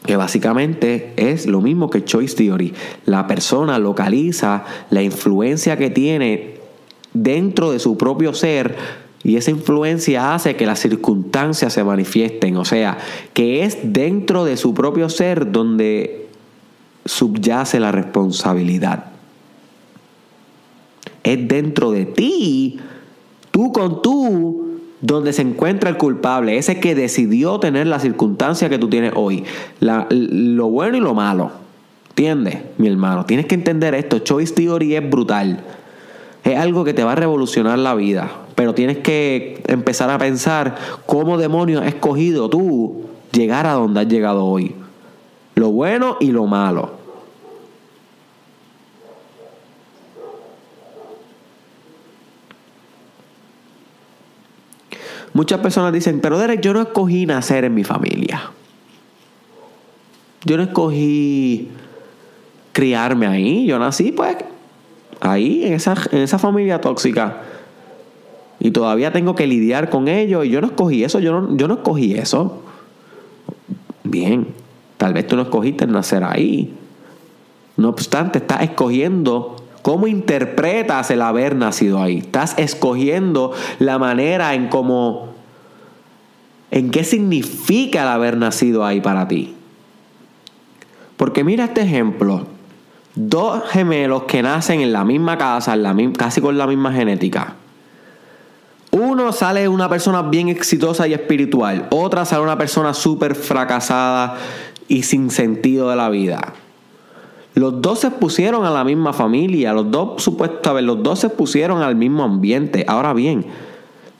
Que 0.06 0.16
básicamente 0.16 1.14
es 1.18 1.48
lo 1.48 1.62
mismo 1.62 1.90
que 1.90 2.06
Choice 2.06 2.36
Theory. 2.36 2.74
La 3.06 3.28
persona 3.28 3.80
localiza 3.80 4.64
la 4.90 5.02
influencia 5.02 5.78
que 5.78 5.90
tiene 5.90 6.58
dentro 7.14 7.72
de 7.72 7.80
su 7.80 7.98
propio 7.98 8.34
ser 8.34 8.76
y 9.24 9.36
esa 9.36 9.52
influencia 9.52 10.34
hace 10.34 10.56
que 10.56 10.66
las 10.66 10.80
circunstancias 10.80 11.74
se 11.74 11.84
manifiesten. 11.84 12.56
O 12.58 12.64
sea, 12.64 12.98
que 13.34 13.64
es 13.64 13.78
dentro 13.84 14.46
de 14.46 14.56
su 14.56 14.74
propio 14.74 15.10
ser 15.10 15.52
donde 15.52 16.28
subyace 17.04 17.80
la 17.80 17.92
responsabilidad. 17.92 19.06
Es 21.24 21.46
dentro 21.48 21.92
de 21.92 22.06
ti 22.06 22.80
tú 23.58 23.72
con 23.72 24.04
tú, 24.04 24.68
donde 25.02 25.34
se 25.34 25.42
encuentra 25.42 25.90
el 25.90 25.98
culpable, 25.98 26.60
ese 26.60 26.80
que 26.80 26.94
decidió 26.94 27.60
tener 27.60 27.88
la 27.88 28.00
circunstancia 28.00 28.70
que 28.70 28.78
tú 28.78 28.88
tienes 28.88 29.14
hoy, 29.16 29.46
lo 29.80 30.68
bueno 30.68 30.96
y 30.96 31.00
lo 31.00 31.16
malo. 31.16 31.50
¿Entiendes, 32.10 32.60
mi 32.78 32.88
hermano? 32.88 33.26
Tienes 33.26 33.48
que 33.48 33.56
entender 33.56 33.96
esto. 33.96 34.20
Choice 34.20 34.54
Theory 34.54 34.96
es 34.96 35.10
brutal. 35.10 35.64
Es 36.44 36.56
algo 36.56 36.84
que 36.84 36.94
te 36.94 37.04
va 37.04 37.14
a 37.14 37.16
revolucionar 37.16 37.80
la 37.80 37.96
vida. 37.96 38.30
Pero 38.54 38.76
tienes 38.76 39.00
que 39.00 39.64
empezar 39.66 40.12
a 40.12 40.20
pensar 40.20 40.76
cómo 41.08 41.40
demonios 41.40 41.82
has 41.82 41.88
escogido 41.88 42.52
tú 42.52 43.06
llegar 43.32 43.66
a 43.66 43.74
donde 43.74 44.02
has 44.02 44.08
llegado 44.08 44.46
hoy. 44.46 44.76
Lo 45.56 45.72
bueno 45.72 46.18
y 46.20 46.28
lo 46.28 46.46
malo. 46.46 46.92
Muchas 55.38 55.60
personas 55.60 55.94
dicen, 55.94 56.20
pero 56.20 56.40
Derek, 56.40 56.62
yo 56.62 56.74
no 56.74 56.82
escogí 56.82 57.28
nacer 57.28 57.64
en 57.64 57.76
mi 57.76 57.84
familia. 57.84 58.50
Yo 60.44 60.58
no 60.58 60.64
escogí 60.64 61.68
criarme 62.72 63.28
ahí. 63.28 63.68
Yo 63.68 63.78
nací, 63.78 64.12
pues, 64.12 64.36
ahí, 65.20 65.64
en 65.64 65.74
esa, 65.74 65.94
en 66.12 66.24
esa 66.24 66.40
familia 66.40 66.82
tóxica. 66.82 67.44
Y 68.60 68.72
todavía 68.72 69.14
tengo 69.14 69.36
que 69.36 69.46
lidiar 69.46 69.92
con 69.92 70.08
ello. 70.08 70.44
Y 70.44 70.50
yo 70.50 70.60
no 70.60 70.66
escogí 70.66 71.04
eso. 71.04 71.20
Yo 71.20 71.40
no, 71.40 71.56
yo 71.56 71.68
no 71.68 71.76
escogí 71.76 72.16
eso. 72.16 72.64
Bien. 74.04 74.48
Tal 74.98 75.14
vez 75.14 75.28
tú 75.28 75.36
no 75.36 75.44
escogiste 75.44 75.86
nacer 75.86 76.24
ahí. 76.24 76.74
No 77.76 77.90
obstante, 77.90 78.40
estás 78.40 78.64
escogiendo 78.64 79.56
cómo 79.88 80.08
interpretas 80.08 81.12
el 81.12 81.22
haber 81.22 81.56
nacido 81.56 82.02
ahí. 82.04 82.18
Estás 82.18 82.56
escogiendo 82.58 83.54
la 83.80 83.98
manera 83.98 84.54
en 84.54 84.68
cómo, 84.68 85.30
en 86.72 86.92
qué 86.92 87.06
significa 87.06 88.02
el 88.02 88.10
haber 88.10 88.36
nacido 88.36 88.84
ahí 88.84 89.00
para 89.00 89.30
ti. 89.30 89.56
Porque 91.16 91.46
mira 91.46 91.64
este 91.64 91.84
ejemplo. 91.84 92.48
Dos 93.16 93.64
gemelos 93.70 94.24
que 94.24 94.42
nacen 94.42 94.82
en 94.82 94.92
la 94.92 95.06
misma 95.06 95.38
casa, 95.38 95.74
la, 95.78 95.96
casi 96.18 96.42
con 96.42 96.58
la 96.58 96.68
misma 96.68 96.92
genética. 96.92 97.56
Uno 98.92 99.32
sale 99.32 99.70
una 99.70 99.88
persona 99.88 100.22
bien 100.22 100.50
exitosa 100.50 101.08
y 101.08 101.14
espiritual. 101.14 101.88
Otra 101.92 102.26
sale 102.26 102.44
una 102.44 102.58
persona 102.58 102.94
súper 102.94 103.36
fracasada 103.36 104.36
y 104.90 105.04
sin 105.04 105.32
sentido 105.32 105.90
de 105.90 105.96
la 105.96 106.10
vida. 106.10 106.56
Los 107.58 107.82
dos 107.82 107.98
se 107.98 108.12
pusieron 108.12 108.66
a 108.66 108.70
la 108.70 108.84
misma 108.84 109.14
familia, 109.14 109.74
los 109.74 109.90
dos 109.90 110.22
supuestamente, 110.22 110.84
los 110.84 111.02
dos 111.02 111.18
se 111.18 111.30
pusieron 111.30 111.82
al 111.82 111.96
mismo 111.96 112.24
ambiente. 112.24 112.86
Ahora 112.88 113.14
bien, 113.14 113.48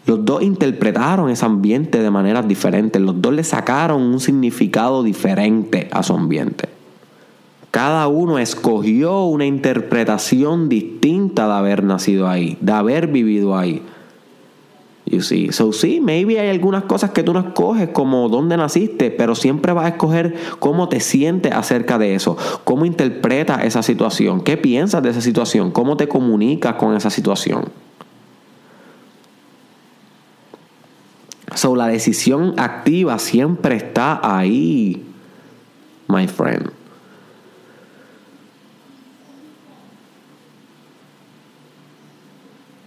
los 0.08 0.26
dos 0.26 0.42
interpretaron 0.42 1.30
ese 1.30 1.46
ambiente 1.46 2.02
de 2.02 2.10
maneras 2.10 2.48
diferentes, 2.48 3.00
los 3.00 3.22
dos 3.22 3.32
le 3.36 3.44
sacaron 3.44 4.02
un 4.02 4.20
significado 4.20 5.04
diferente 5.04 5.88
a 5.92 6.02
su 6.02 6.14
ambiente. 6.14 6.68
Cada 7.70 8.08
uno 8.08 8.40
escogió 8.40 9.26
una 9.26 9.46
interpretación 9.46 10.68
distinta 10.68 11.46
de 11.46 11.54
haber 11.54 11.84
nacido 11.84 12.28
ahí, 12.28 12.58
de 12.60 12.72
haber 12.72 13.06
vivido 13.06 13.56
ahí. 13.56 13.84
You 15.10 15.22
see. 15.22 15.54
So, 15.54 15.72
sí, 15.72 16.02
maybe 16.02 16.38
hay 16.38 16.50
algunas 16.50 16.84
cosas 16.84 17.12
que 17.12 17.24
tú 17.24 17.32
no 17.32 17.40
escoges 17.40 17.90
como 17.90 18.28
dónde 18.28 18.58
naciste, 18.58 19.10
pero 19.10 19.36
siempre 19.36 19.72
vas 19.72 19.86
a 19.86 19.90
escoger 19.90 20.36
cómo 20.60 20.90
te 20.90 21.00
sientes 21.00 21.54
acerca 21.54 21.98
de 21.98 22.14
eso, 22.14 22.36
cómo 22.66 22.84
interpretas 22.84 23.64
esa 23.64 23.84
situación, 23.84 24.42
qué 24.42 24.58
piensas 24.58 25.02
de 25.02 25.12
esa 25.12 25.22
situación, 25.22 25.72
cómo 25.72 25.96
te 25.96 26.10
comunicas 26.10 26.76
con 26.76 26.94
esa 26.94 27.10
situación. 27.10 27.70
So, 31.56 31.78
la 31.78 31.88
decisión 31.88 32.56
activa 32.58 33.18
siempre 33.18 33.78
está 33.78 34.20
ahí, 34.22 35.06
my 36.10 36.28
friend. 36.28 36.70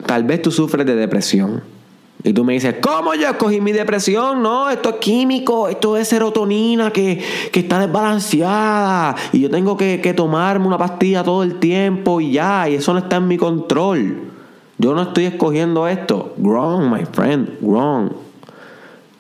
Tal 0.05 0.25
vez 0.25 0.43
tú 0.43 0.51
sufres 0.51 0.85
de 0.85 0.97
depresión. 0.97 1.80
Y 2.23 2.35
tú 2.35 2.45
me 2.45 2.53
dices, 2.53 2.77
¿cómo 2.83 3.15
yo 3.15 3.29
escogí 3.29 3.61
mi 3.61 3.73
depresión? 3.73 4.43
No, 4.43 4.69
esto 4.69 4.91
es 4.91 4.97
químico, 4.97 5.69
esto 5.69 5.97
es 5.97 6.09
serotonina 6.09 6.93
que, 6.93 7.23
está 7.53 7.79
desbalanceada. 7.79 9.17
Y 9.33 9.41
yo 9.41 9.51
tengo 9.51 9.77
que, 9.77 10.01
que, 10.03 10.13
tomarme 10.13 10.67
una 10.67 10.77
pastilla 10.77 11.25
todo 11.25 11.43
el 11.43 11.59
tiempo 11.59 12.21
y 12.21 12.33
ya, 12.33 12.69
y 12.69 12.75
eso 12.75 12.93
no 12.93 12.99
está 12.99 13.17
en 13.17 13.29
mi 13.29 13.39
control. 13.39 14.31
Yo 14.77 14.95
no 14.95 15.03
estoy 15.03 15.27
escogiendo 15.27 15.89
esto. 15.89 16.35
Wrong, 16.39 16.93
my 16.93 17.07
friend, 17.07 17.59
wrong. 17.63 18.11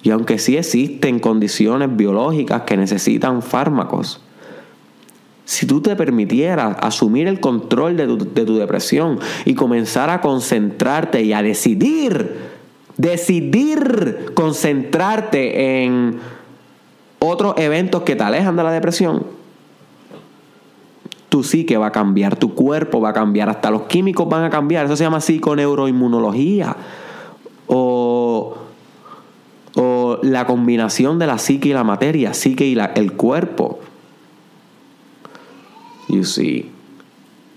Y 0.02 0.11
aunque 0.11 0.38
sí 0.38 0.57
existen 0.57 1.21
condiciones 1.21 1.95
biológicas 1.95 2.62
que 2.62 2.76
necesitan 2.76 3.42
fármacos, 3.42 4.21
si 5.45 5.66
tú 5.66 5.80
te 5.80 5.97
permitieras 5.97 6.76
asumir 6.80 7.26
el 7.26 7.40
control 7.40 7.97
de 7.97 8.07
tu, 8.07 8.19
de 8.19 8.45
tu 8.45 8.57
depresión 8.57 9.19
y 9.45 9.54
comenzar 9.54 10.09
a 10.09 10.21
concentrarte 10.21 11.23
y 11.23 11.33
a 11.33 11.42
decidir 11.42 12.59
decidir 13.00 14.33
concentrarte 14.35 15.85
en 15.85 16.19
otros 17.19 17.54
eventos 17.57 18.02
que 18.02 18.16
te 18.16 18.23
alejan 18.23 18.57
de 18.57 18.62
la 18.62 18.73
depresión, 18.73 19.25
tu 21.28 21.42
psique 21.42 21.76
va 21.76 21.87
a 21.87 21.92
cambiar, 21.92 22.37
tu 22.37 22.54
cuerpo 22.54 23.00
va 23.00 23.11
a 23.11 23.12
cambiar, 23.12 23.49
hasta 23.49 23.71
los 23.71 23.83
químicos 23.83 24.28
van 24.28 24.45
a 24.45 24.50
cambiar. 24.50 24.87
Eso 24.87 24.97
se 24.97 25.04
llama 25.04 25.21
psiconeuroinmunología. 25.21 26.76
O, 27.69 28.57
o 29.76 30.19
la 30.23 30.45
combinación 30.47 31.21
de 31.21 31.26
la 31.28 31.38
psique 31.38 31.69
y 31.69 31.73
la 31.73 31.85
materia, 31.85 32.35
psique 32.35 32.66
y 32.66 32.76
el 32.97 33.12
cuerpo. 33.12 33.78
You 36.09 36.25
see. 36.25 36.71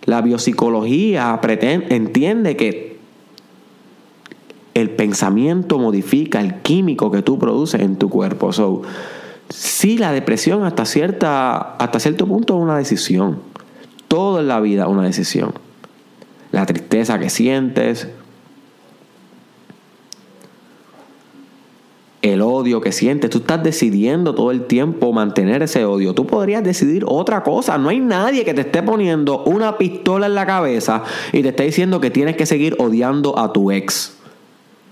La 0.06 0.22
biopsicología 0.22 1.40
pretende, 1.42 1.96
entiende 1.96 2.56
que 2.56 2.93
el 4.74 4.90
pensamiento 4.90 5.78
modifica 5.78 6.42
el 6.42 6.62
químico 6.62 7.12
que 7.12 7.22
tú 7.22 7.38
produces 7.38 7.82
en 7.82 7.98
tu 7.98 8.10
cuerpo. 8.10 8.52
So, 8.54 8.82
sí, 9.50 9.98
la 9.98 10.12
depresión 10.12 10.64
hasta, 10.64 10.86
cierta, 10.86 11.76
hasta 11.76 12.00
cierto 12.00 12.28
punto 12.28 12.58
es 12.58 12.64
una 12.64 12.78
decisión. 12.78 13.40
Todo 14.08 14.40
en 14.40 14.48
la 14.48 14.60
vida 14.60 14.84
es 14.84 14.90
una 14.90 15.04
decisión. 15.04 15.54
La 16.52 16.66
tristeza 16.66 17.20
que 17.20 17.30
sientes, 17.30 18.08
el 22.24 22.42
odio 22.42 22.80
que 22.80 22.92
sientes, 22.92 23.30
tú 23.30 23.40
estás 23.40 23.62
decidiendo 23.64 24.34
todo 24.34 24.52
el 24.52 24.66
tiempo 24.66 25.12
mantener 25.12 25.62
ese 25.62 25.84
odio. 25.86 26.16
Tú 26.16 26.26
podrías 26.26 26.64
decidir 26.64 27.04
otra 27.08 27.44
cosa. 27.44 27.78
No 27.78 27.90
hay 27.90 28.00
nadie 28.00 28.46
que 28.46 28.54
te 28.54 28.62
esté 28.62 28.82
poniendo 28.82 29.44
una 29.44 29.78
pistola 29.78 30.28
en 30.28 30.36
la 30.36 30.46
cabeza 30.46 31.04
y 31.32 31.42
te 31.42 31.50
esté 31.50 31.64
diciendo 31.64 32.00
que 32.00 32.12
tienes 32.12 32.38
que 32.38 32.46
seguir 32.46 32.76
odiando 32.80 33.38
a 33.38 33.52
tu 33.52 33.72
ex. 33.72 34.23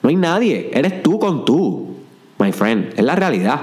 No 0.01 0.09
hay 0.09 0.15
nadie. 0.15 0.71
Eres 0.73 1.03
tú 1.03 1.19
con 1.19 1.45
tú, 1.45 1.95
my 2.39 2.51
friend. 2.51 2.93
Es 2.97 3.03
la 3.03 3.15
realidad. 3.15 3.61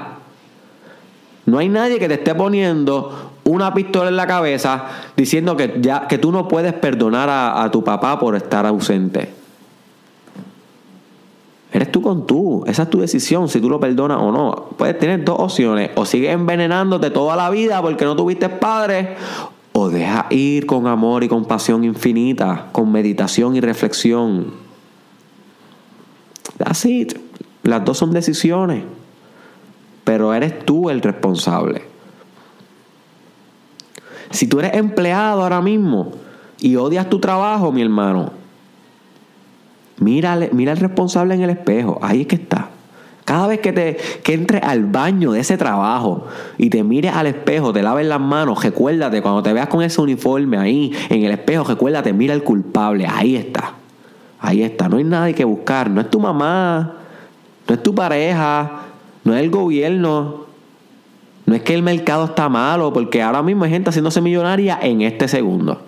No 1.47 1.59
hay 1.59 1.68
nadie 1.68 1.99
que 1.99 2.09
te 2.09 2.14
esté 2.14 2.35
poniendo 2.35 3.30
una 3.45 3.73
pistola 3.73 4.11
en 4.11 4.16
la 4.16 4.26
cabeza 4.26 4.85
diciendo 5.16 5.57
que, 5.57 5.78
ya, 5.80 6.07
que 6.07 6.18
tú 6.18 6.30
no 6.30 6.47
puedes 6.47 6.75
perdonar 6.75 7.28
a, 7.30 7.71
tu 7.71 7.83
papá 7.83 8.18
por 8.18 8.37
estar 8.37 8.66
ausente. 8.66 9.33
Eres 11.73 11.90
tú 11.90 12.02
con 12.02 12.26
tú. 12.26 12.64
Esa 12.66 12.83
es 12.83 12.90
tu 12.90 13.00
decisión 13.00 13.49
si 13.49 13.61
tú 13.61 13.71
lo 13.71 13.80
perdonas 13.80 14.18
o 14.21 14.30
no. 14.30 14.68
Puedes 14.76 14.99
tener 14.99 15.25
dos 15.25 15.37
opciones. 15.38 15.90
O 15.95 16.04
sigues 16.04 16.33
envenenándote 16.33 17.11
toda 17.11 17.37
la 17.37 17.50
vida 17.50 17.80
porque 17.80 18.04
no 18.04 18.14
tuviste 18.14 18.49
padre. 18.49 19.16
O 19.73 19.88
deja 19.88 20.26
ir 20.30 20.66
con 20.66 20.87
amor 20.87 21.25
y 21.25 21.28
compasión 21.28 21.85
infinita, 21.85 22.66
con 22.73 22.92
meditación 22.92 23.57
y 23.57 23.61
reflexión. 23.61 24.67
Así, 26.64 27.06
Las 27.62 27.84
dos 27.84 27.98
son 27.98 28.12
decisiones. 28.12 28.84
Pero 30.04 30.32
eres 30.32 30.64
tú 30.64 30.88
el 30.90 31.02
responsable. 31.02 31.82
Si 34.30 34.46
tú 34.46 34.58
eres 34.58 34.74
empleado 34.74 35.42
ahora 35.42 35.60
mismo 35.60 36.12
y 36.60 36.76
odias 36.76 37.08
tu 37.08 37.18
trabajo, 37.18 37.72
mi 37.72 37.82
hermano, 37.82 38.32
mira, 39.98 40.38
mira 40.52 40.72
al 40.72 40.78
responsable 40.78 41.34
en 41.34 41.42
el 41.42 41.50
espejo. 41.50 41.98
Ahí 42.02 42.22
es 42.22 42.26
que 42.26 42.36
está. 42.36 42.70
Cada 43.24 43.46
vez 43.46 43.60
que, 43.60 43.72
te, 43.74 43.98
que 44.22 44.32
entres 44.32 44.62
al 44.62 44.86
baño 44.86 45.32
de 45.32 45.40
ese 45.40 45.58
trabajo 45.58 46.26
y 46.56 46.70
te 46.70 46.82
mires 46.82 47.14
al 47.14 47.26
espejo, 47.26 47.74
te 47.74 47.82
laves 47.82 48.06
las 48.06 48.20
manos, 48.20 48.64
recuérdate, 48.64 49.20
cuando 49.20 49.42
te 49.42 49.52
veas 49.52 49.68
con 49.68 49.82
ese 49.82 50.00
uniforme 50.00 50.56
ahí 50.56 50.92
en 51.10 51.24
el 51.24 51.32
espejo, 51.32 51.64
recuérdate, 51.64 52.14
mira 52.14 52.32
al 52.32 52.42
culpable. 52.42 53.06
Ahí 53.06 53.36
está. 53.36 53.74
Ahí 54.40 54.62
está, 54.62 54.88
no 54.88 54.97
hay 54.99 55.04
nada 55.04 55.33
que 55.33 55.45
buscar. 55.45 55.90
No 55.90 56.00
es 56.00 56.11
tu 56.11 56.21
mamá, 56.21 56.95
no 57.66 57.75
es 57.75 57.83
tu 57.83 57.95
pareja, 57.95 58.83
no 59.25 59.35
es 59.35 59.42
el 59.42 59.50
gobierno. 59.50 60.47
No 61.47 61.54
es 61.54 61.62
que 61.62 61.75
el 61.75 61.83
mercado 61.83 62.26
está 62.26 62.49
malo, 62.49 62.92
porque 62.92 63.23
ahora 63.23 63.42
mismo 63.42 63.64
hay 63.64 63.71
gente 63.71 63.88
haciéndose 63.88 64.21
millonaria 64.21 64.78
en 64.83 65.02
este 65.02 65.28
segundo. 65.28 65.80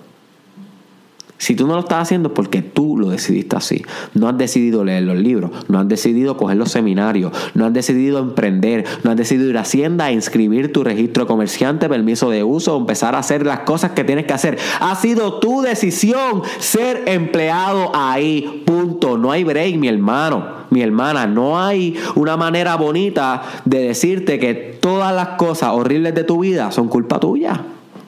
Si 1.41 1.57
tú 1.57 1.67
no 1.67 1.73
lo 1.73 1.81
estás 1.81 2.03
haciendo 2.03 2.29
es 2.29 2.35
porque 2.35 2.61
tú 2.61 2.99
lo 2.99 3.09
decidiste 3.09 3.57
así. 3.57 3.83
No 4.13 4.29
has 4.29 4.37
decidido 4.37 4.85
leer 4.85 5.05
los 5.05 5.17
libros, 5.17 5.51
no 5.69 5.79
has 5.79 5.89
decidido 5.89 6.37
coger 6.37 6.59
los 6.59 6.71
seminarios, 6.71 7.33
no 7.55 7.65
has 7.65 7.73
decidido 7.73 8.19
emprender, 8.19 8.85
no 9.05 9.11
has 9.11 9.17
decidido 9.17 9.49
ir 9.49 9.57
a 9.57 9.63
Hacienda 9.63 10.11
e 10.11 10.13
inscribir 10.13 10.71
tu 10.71 10.85
registro 10.85 11.27
comerciante, 11.27 11.89
permiso 11.89 12.29
de 12.29 12.45
uso, 12.45 12.77
empezar 12.77 13.15
a 13.15 13.21
hacer 13.21 13.47
las 13.47 13.61
cosas 13.61 13.93
que 13.93 14.05
tienes 14.05 14.27
que 14.27 14.35
hacer. 14.35 14.59
Ha 14.81 14.95
sido 14.97 15.41
tu 15.41 15.63
decisión 15.63 16.43
ser 16.59 17.05
empleado 17.07 17.91
ahí. 17.95 18.63
Punto. 18.67 19.17
No 19.17 19.33
hay 19.33 19.43
break, 19.43 19.77
mi 19.77 19.89
hermano, 19.89 20.45
mi 20.69 20.83
hermana. 20.83 21.27
No 21.27 21.59
hay 21.59 21.97
una 22.17 22.37
manera 22.37 22.77
bonita 22.77 23.41
de 23.65 23.79
decirte 23.79 24.39
que 24.39 24.53
todas 24.79 25.15
las 25.15 25.29
cosas 25.39 25.71
horribles 25.71 26.15
de 26.15 26.25
tu 26.25 26.41
vida 26.41 26.71
son 26.71 26.89
culpa 26.89 27.19
tuya. 27.19 27.63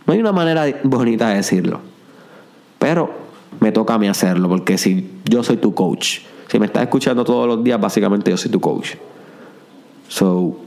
No 0.07 0.13
hay 0.13 0.21
una 0.21 0.33
manera 0.33 0.67
bonita 0.85 1.31
de 1.31 1.37
decirlo. 1.37 1.81
Pero 2.79 3.22
me 3.63 3.71
toca 3.71 3.95
a 3.95 3.99
mí 3.99 4.09
hacerlo, 4.09 4.49
porque 4.49 4.77
si 4.77 5.09
yo 5.25 5.45
soy 5.45 5.57
tu 5.57 5.73
coach, 5.73 6.19
Si 6.49 6.59
me 6.59 6.67
estás 6.67 6.83
escuchando 6.83 7.25
todos 7.25 7.47
los 7.47 7.65
días, 7.65 7.81
básicamente 7.81 8.31
yo 8.31 8.37
soy 8.37 8.51
tu 8.51 8.61
coach. 8.61 8.97
So, 10.09 10.59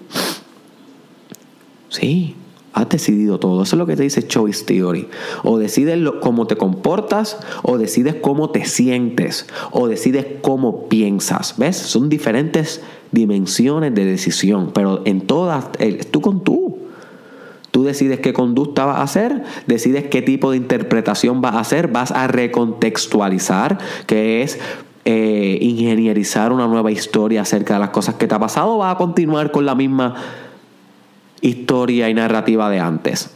sí, 1.89 2.35
has 2.73 2.89
decidido 2.89 3.37
todo. 3.37 3.61
Eso 3.61 3.75
es 3.75 3.77
lo 3.77 3.85
que 3.85 3.95
te 3.95 4.01
dice 4.01 4.25
Choice 4.25 4.65
Theory. 4.65 5.07
O 5.43 5.59
decides 5.59 5.99
cómo 6.21 6.47
te 6.47 6.55
comportas, 6.55 7.37
o 7.61 7.77
decides 7.77 8.15
cómo 8.15 8.49
te 8.49 8.65
sientes, 8.65 9.45
o 9.71 9.87
decides 9.87 10.25
cómo 10.41 10.87
piensas. 10.87 11.55
¿Ves? 11.57 11.75
Son 11.75 12.09
diferentes 12.09 12.81
dimensiones 13.11 13.93
de 13.93 14.05
decisión, 14.05 14.71
pero 14.73 15.03
en 15.05 15.21
todas, 15.21 15.65
tú 16.09 16.21
con 16.21 16.43
tú. 16.43 16.64
Tú 17.75 17.83
decides 17.83 18.21
qué 18.21 18.31
conducta 18.31 18.85
vas 18.85 18.99
a 18.99 19.01
hacer, 19.01 19.43
decides 19.67 20.05
qué 20.05 20.21
tipo 20.21 20.49
de 20.49 20.55
interpretación 20.55 21.41
vas 21.41 21.55
a 21.55 21.59
hacer, 21.59 21.89
vas 21.89 22.09
a 22.11 22.25
recontextualizar, 22.25 23.79
que 24.07 24.43
es 24.43 24.59
eh, 25.03 25.57
ingenierizar 25.59 26.53
una 26.53 26.67
nueva 26.67 26.89
historia 26.91 27.41
acerca 27.41 27.73
de 27.73 27.81
las 27.81 27.89
cosas 27.89 28.15
que 28.15 28.27
te 28.27 28.35
ha 28.35 28.39
pasado, 28.39 28.77
vas 28.77 28.95
a 28.95 28.97
continuar 28.97 29.51
con 29.51 29.65
la 29.65 29.75
misma 29.75 30.15
historia 31.41 32.09
y 32.09 32.13
narrativa 32.13 32.69
de 32.69 32.79
antes. 32.79 33.31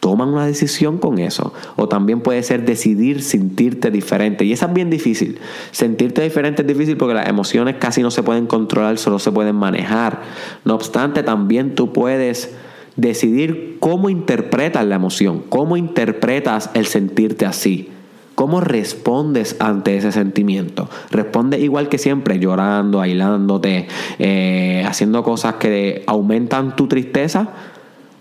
Toman 0.00 0.30
una 0.30 0.44
decisión 0.44 0.98
con 0.98 1.20
eso. 1.20 1.54
O 1.76 1.86
también 1.88 2.20
puede 2.20 2.42
ser 2.42 2.64
decidir 2.64 3.22
sentirte 3.22 3.92
diferente. 3.92 4.44
Y 4.44 4.52
esa 4.52 4.66
es 4.66 4.72
bien 4.72 4.90
difícil. 4.90 5.38
Sentirte 5.70 6.20
diferente 6.20 6.62
es 6.62 6.68
difícil 6.68 6.96
porque 6.96 7.14
las 7.14 7.28
emociones 7.28 7.76
casi 7.76 8.02
no 8.02 8.10
se 8.10 8.24
pueden 8.24 8.48
controlar, 8.48 8.98
solo 8.98 9.20
se 9.20 9.30
pueden 9.30 9.54
manejar. 9.54 10.22
No 10.64 10.74
obstante, 10.74 11.22
también 11.22 11.76
tú 11.76 11.92
puedes 11.92 12.56
decidir 12.98 13.78
cómo 13.80 14.10
interpretas 14.10 14.84
la 14.84 14.96
emoción, 14.96 15.44
cómo 15.48 15.78
interpretas 15.78 16.68
el 16.74 16.84
sentirte 16.84 17.46
así. 17.46 17.88
¿Cómo 18.34 18.60
respondes 18.60 19.56
ante 19.58 19.96
ese 19.96 20.12
sentimiento? 20.12 20.88
¿Respondes 21.10 21.60
igual 21.60 21.88
que 21.88 21.98
siempre, 21.98 22.38
llorando, 22.38 23.00
aislándote, 23.00 23.88
eh, 24.20 24.84
haciendo 24.86 25.24
cosas 25.24 25.54
que 25.54 26.04
aumentan 26.06 26.76
tu 26.76 26.86
tristeza? 26.86 27.48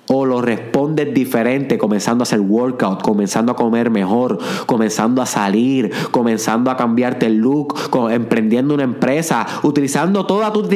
¿O 0.07 0.25
lo 0.25 0.41
respondes 0.41 1.13
diferente, 1.13 1.77
comenzando 1.77 2.21
a 2.21 2.23
hacer 2.23 2.39
workout, 2.39 3.03
comenzando 3.03 3.51
a 3.51 3.55
comer 3.55 3.91
mejor, 3.91 4.39
comenzando 4.65 5.21
a 5.21 5.27
salir, 5.27 5.91
comenzando 6.09 6.71
a 6.71 6.77
cambiarte 6.77 7.27
el 7.27 7.37
look, 7.37 7.75
emprendiendo 8.09 8.73
una 8.73 8.83
empresa, 8.83 9.45
utilizando 9.61 10.25
toda 10.25 10.51
tu, 10.51 10.67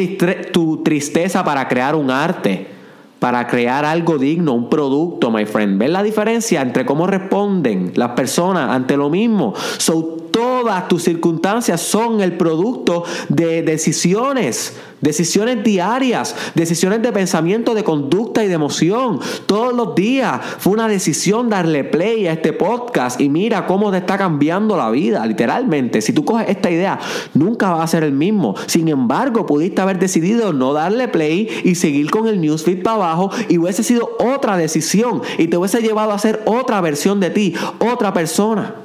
tu 0.51 0.84
tristeza 0.84 1.43
para 1.43 1.67
crear 1.67 1.96
un 1.96 2.12
arte? 2.12 2.81
Para 3.22 3.46
crear 3.46 3.86
algo 3.86 4.18
digno, 4.18 4.54
un 4.54 4.68
producto, 4.68 5.30
my 5.30 5.46
friend. 5.46 5.78
¿Ves 5.78 5.92
la 5.92 6.01
diferencia 6.01 6.60
entre 6.60 6.88
cómo 6.88 7.06
responden 7.06 7.92
las 7.94 8.13
personas 8.13 8.72
ante 8.72 8.98
lo 8.98 9.12
mismo? 9.12 9.54
So, 9.78 10.18
todas 10.32 10.88
tus 10.88 11.04
circunstancias 11.04 11.82
son 11.82 12.22
el 12.22 12.38
producto 12.38 13.04
de 13.30 13.62
decisiones, 13.62 14.74
decisiones 15.02 15.64
diarias, 15.64 16.36
decisiones 16.56 17.02
de 17.02 17.12
pensamiento, 17.12 17.74
de 17.74 17.84
conducta 17.84 18.44
y 18.44 18.48
de 18.48 18.54
emoción. 18.54 19.20
Todos 19.46 19.74
los 19.74 19.96
días 19.96 20.40
fue 20.60 20.74
una 20.74 20.88
decisión 20.88 21.50
darle 21.50 21.84
play 21.84 22.28
a 22.28 22.34
este 22.34 22.54
podcast 22.54 23.20
y 23.20 23.30
mira 23.30 23.66
cómo 23.68 23.92
te 23.92 23.98
está 23.98 24.18
cambiando 24.18 24.78
la 24.78 24.90
vida, 24.90 25.26
literalmente. 25.26 26.02
Si 26.02 26.14
tú 26.14 26.24
coges 26.26 26.50
esta 26.50 26.70
idea, 26.70 27.00
nunca 27.34 27.72
va 27.72 27.84
a 27.84 27.88
ser 27.88 28.04
el 28.04 28.14
mismo. 28.14 28.56
Sin 28.68 28.88
embargo, 28.88 29.46
pudiste 29.46 29.82
haber 29.82 30.00
decidido 30.00 30.54
no 30.54 30.74
darle 30.74 31.08
play 31.08 31.48
y 31.64 31.76
seguir 31.76 32.10
con 32.10 32.28
el 32.28 32.40
newsfeed 32.40 32.84
para 32.84 32.96
abajo 32.96 33.32
y 33.50 33.58
hubiese 33.58 33.84
sido 33.84 34.12
otra 34.20 34.58
decisión 34.58 35.22
y 35.38 35.48
te 35.48 35.58
hubiese 35.58 35.82
llevado 35.82 36.12
a 36.12 36.20
ser 36.20 36.42
otra 36.46 36.82
versión 36.82 37.20
de 37.20 37.30
ti, 37.30 37.56
otra 37.80 38.14
persona. 38.14 38.76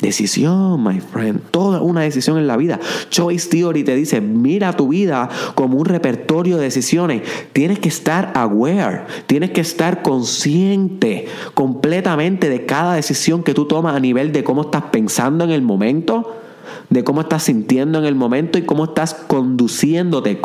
Decisión, 0.00 0.82
my 0.82 1.00
friend. 1.00 1.40
Toda 1.50 1.80
una 1.80 2.02
decisión 2.02 2.36
en 2.38 2.46
la 2.46 2.56
vida. 2.56 2.80
Choice 3.10 3.48
Theory 3.48 3.84
te 3.84 3.94
dice, 3.94 4.20
mira 4.20 4.72
tu 4.72 4.88
vida 4.88 5.28
como 5.54 5.78
un 5.78 5.84
repertorio 5.84 6.56
de 6.56 6.64
decisiones. 6.64 7.22
Tienes 7.52 7.78
que 7.78 7.88
estar 7.88 8.32
aware, 8.34 9.02
tienes 9.26 9.50
que 9.50 9.60
estar 9.60 10.02
consciente 10.02 11.26
completamente 11.54 12.48
de 12.48 12.66
cada 12.66 12.94
decisión 12.94 13.42
que 13.42 13.54
tú 13.54 13.66
tomas 13.66 13.94
a 13.94 14.00
nivel 14.00 14.32
de 14.32 14.44
cómo 14.44 14.62
estás 14.62 14.84
pensando 14.90 15.44
en 15.44 15.50
el 15.50 15.62
momento 15.62 16.43
de 16.90 17.04
cómo 17.04 17.22
estás 17.22 17.44
sintiendo 17.44 17.98
en 17.98 18.04
el 18.04 18.14
momento 18.14 18.58
y 18.58 18.62
cómo 18.62 18.84
estás 18.84 19.14
conduciéndote 19.14 20.40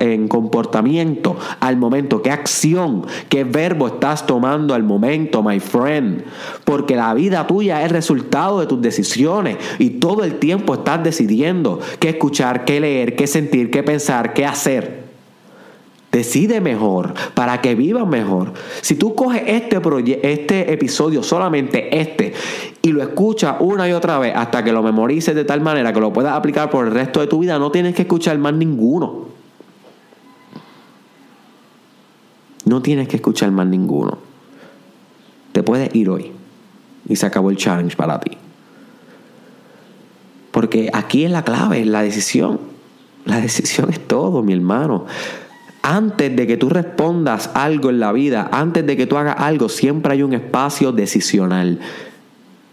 en 0.00 0.28
comportamiento 0.28 1.36
al 1.60 1.76
momento, 1.76 2.22
qué 2.22 2.30
acción, 2.30 3.06
qué 3.28 3.44
verbo 3.44 3.86
estás 3.86 4.26
tomando 4.26 4.74
al 4.74 4.82
momento, 4.82 5.42
my 5.42 5.60
friend. 5.60 6.24
Porque 6.64 6.96
la 6.96 7.14
vida 7.14 7.46
tuya 7.46 7.84
es 7.84 7.92
resultado 7.92 8.60
de 8.60 8.66
tus 8.66 8.80
decisiones 8.80 9.56
y 9.78 9.90
todo 9.90 10.24
el 10.24 10.38
tiempo 10.38 10.74
estás 10.74 11.02
decidiendo 11.02 11.80
qué 11.98 12.10
escuchar, 12.10 12.64
qué 12.64 12.80
leer, 12.80 13.16
qué 13.16 13.26
sentir, 13.26 13.70
qué 13.70 13.82
pensar, 13.82 14.34
qué 14.34 14.46
hacer. 14.46 15.07
Decide 16.10 16.62
mejor 16.62 17.12
para 17.34 17.60
que 17.60 17.74
vivas 17.74 18.06
mejor. 18.06 18.54
Si 18.80 18.94
tú 18.94 19.14
coges 19.14 19.42
este, 19.46 19.78
este 20.22 20.72
episodio, 20.72 21.22
solamente 21.22 22.00
este, 22.00 22.32
y 22.80 22.92
lo 22.92 23.02
escuchas 23.02 23.56
una 23.60 23.86
y 23.88 23.92
otra 23.92 24.18
vez 24.18 24.32
hasta 24.34 24.64
que 24.64 24.72
lo 24.72 24.82
memorices 24.82 25.34
de 25.34 25.44
tal 25.44 25.60
manera 25.60 25.92
que 25.92 26.00
lo 26.00 26.12
puedas 26.12 26.34
aplicar 26.34 26.70
por 26.70 26.86
el 26.86 26.94
resto 26.94 27.20
de 27.20 27.26
tu 27.26 27.40
vida, 27.40 27.58
no 27.58 27.70
tienes 27.70 27.94
que 27.94 28.02
escuchar 28.02 28.38
más 28.38 28.54
ninguno. 28.54 29.26
No 32.64 32.80
tienes 32.80 33.06
que 33.06 33.16
escuchar 33.16 33.50
más 33.50 33.66
ninguno. 33.66 34.16
Te 35.52 35.62
puedes 35.62 35.94
ir 35.94 36.08
hoy. 36.08 36.32
Y 37.06 37.16
se 37.16 37.26
acabó 37.26 37.50
el 37.50 37.56
challenge 37.58 37.96
para 37.96 38.18
ti. 38.18 38.30
Porque 40.52 40.88
aquí 40.92 41.24
es 41.24 41.30
la 41.30 41.44
clave, 41.44 41.80
es 41.80 41.86
la 41.86 42.02
decisión. 42.02 42.60
La 43.26 43.40
decisión 43.42 43.90
es 43.90 44.00
todo, 44.00 44.42
mi 44.42 44.54
hermano 44.54 45.04
antes 45.88 46.36
de 46.36 46.46
que 46.46 46.58
tú 46.58 46.68
respondas 46.68 47.50
algo 47.54 47.88
en 47.88 47.98
la 47.98 48.12
vida, 48.12 48.50
antes 48.52 48.86
de 48.86 48.94
que 48.94 49.06
tú 49.06 49.16
hagas 49.16 49.36
algo, 49.38 49.70
siempre 49.70 50.12
hay 50.12 50.22
un 50.22 50.34
espacio 50.34 50.92
decisional. 50.92 51.80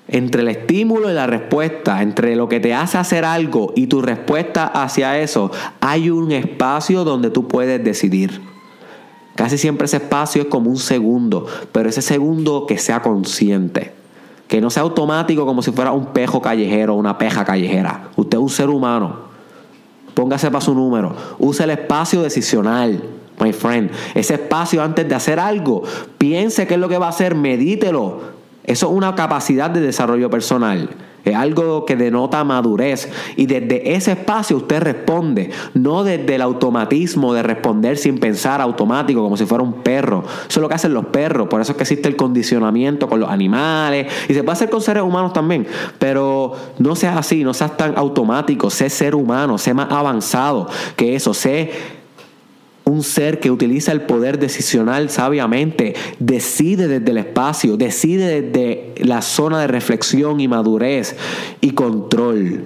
Entre 0.10 0.42
el 0.42 0.50
estímulo 0.50 1.10
y 1.10 1.14
la 1.14 1.26
respuesta, 1.26 2.02
entre 2.02 2.36
lo 2.36 2.50
que 2.50 2.60
te 2.60 2.74
hace 2.74 2.98
hacer 2.98 3.24
algo 3.24 3.72
y 3.74 3.88
tu 3.88 4.02
respuesta 4.02 4.68
hacia 4.68 5.18
eso, 5.18 5.50
hay 5.80 6.10
un 6.10 6.34
espacio 6.34 7.06
donde 7.06 7.30
tú 7.30 7.48
puedes 7.48 7.82
decidir. 7.82 8.42
Casi 9.36 9.58
siempre 9.58 9.86
ese 9.86 9.98
espacio 9.98 10.42
es 10.42 10.48
como 10.50 10.70
un 10.70 10.78
segundo, 10.78 11.48
pero 11.72 11.88
ese 11.88 12.02
segundo 12.02 12.66
que 12.68 12.78
sea 12.78 13.02
consciente. 13.02 13.94
Que 14.50 14.60
no 14.60 14.70
sea 14.70 14.84
automático 14.84 15.46
como 15.46 15.62
si 15.62 15.72
fuera 15.72 15.94
un 15.94 16.08
pejo 16.08 16.42
callejero 16.42 16.96
una 16.96 17.18
peja 17.18 17.46
callejera. 17.46 18.10
Usted 18.18 18.38
es 18.38 18.44
un 18.44 18.50
ser 18.50 18.70
humano 18.70 19.25
Póngase 20.16 20.50
para 20.50 20.62
su 20.62 20.74
número. 20.74 21.16
Use 21.38 21.64
el 21.64 21.70
espacio 21.70 22.24
decisional. 22.24 23.04
My 23.40 23.52
friend, 23.52 23.92
ese 24.16 24.36
espacio 24.36 24.82
antes 24.82 25.08
de 25.08 25.14
hacer 25.14 25.40
algo, 25.40 25.84
piense 26.18 26.66
qué 26.66 26.76
es 26.76 26.80
lo 26.80 26.88
que 26.88 26.98
va 26.98 27.08
a 27.08 27.10
hacer, 27.10 27.36
medítelo. 27.36 28.22
Eso 28.64 28.88
es 28.88 28.94
una 28.94 29.14
capacidad 29.14 29.70
de 29.70 29.82
desarrollo 29.82 30.30
personal. 30.30 30.90
Es 31.26 31.36
algo 31.36 31.86
que 31.86 31.96
denota 31.96 32.44
madurez. 32.44 33.12
Y 33.36 33.48
desde 33.48 33.96
ese 33.96 34.12
espacio 34.12 34.58
usted 34.58 34.80
responde, 34.80 35.50
no 35.74 36.04
desde 36.04 36.36
el 36.36 36.42
automatismo 36.42 37.34
de 37.34 37.44
responder 37.44 37.98
sin 37.98 38.20
pensar 38.20 38.62
automático, 38.62 39.24
como 39.24 39.36
si 39.36 39.46
fuera 39.46 39.64
un 39.64 39.82
perro. 39.82 40.24
Eso 40.48 40.60
es 40.60 40.62
lo 40.62 40.70
que 40.70 40.76
hacen 40.76 40.94
los 40.94 41.08
perros. 41.08 41.48
Por 41.48 41.62
eso 41.62 41.72
es 41.72 41.78
que 41.78 41.84
existe 41.84 42.08
el 42.08 42.16
condicionamiento 42.16 43.10
con 43.10 43.20
los 43.20 43.30
animales. 43.30 44.08
Y 44.30 44.34
se 44.34 44.44
puede 44.44 44.54
hacer 44.54 44.70
con 44.70 44.82
seres 44.82 45.04
humanos 45.04 45.34
también. 45.34 45.68
Pero 45.98 46.54
no 46.78 46.96
seas 46.96 47.18
así, 47.18 47.44
no 47.44 47.54
seas 47.54 47.76
tan 47.76 47.98
automático. 47.98 48.70
Sé 48.70 48.90
ser 48.90 49.16
humano, 49.16 49.58
sé 49.58 49.74
más 49.74 49.92
avanzado 49.92 50.70
que 50.96 51.16
eso. 51.16 51.34
Sé 51.34 51.72
un 52.86 53.04
ser 53.04 53.40
que 53.40 53.52
utiliza 53.52 53.92
el 53.92 54.02
poder 54.02 54.40
decisional 54.40 55.10
sabiamente, 55.10 55.96
decide 56.20 56.88
desde 56.88 57.12
el 57.12 57.18
espacio, 57.18 57.78
decide 57.78 58.42
desde 58.42 58.94
la 59.04 59.22
zona 59.22 59.62
de 59.62 59.68
reflexión 59.68 60.40
y 60.40 60.48
madurez 60.48 61.16
y 61.62 61.72
control. 61.72 62.64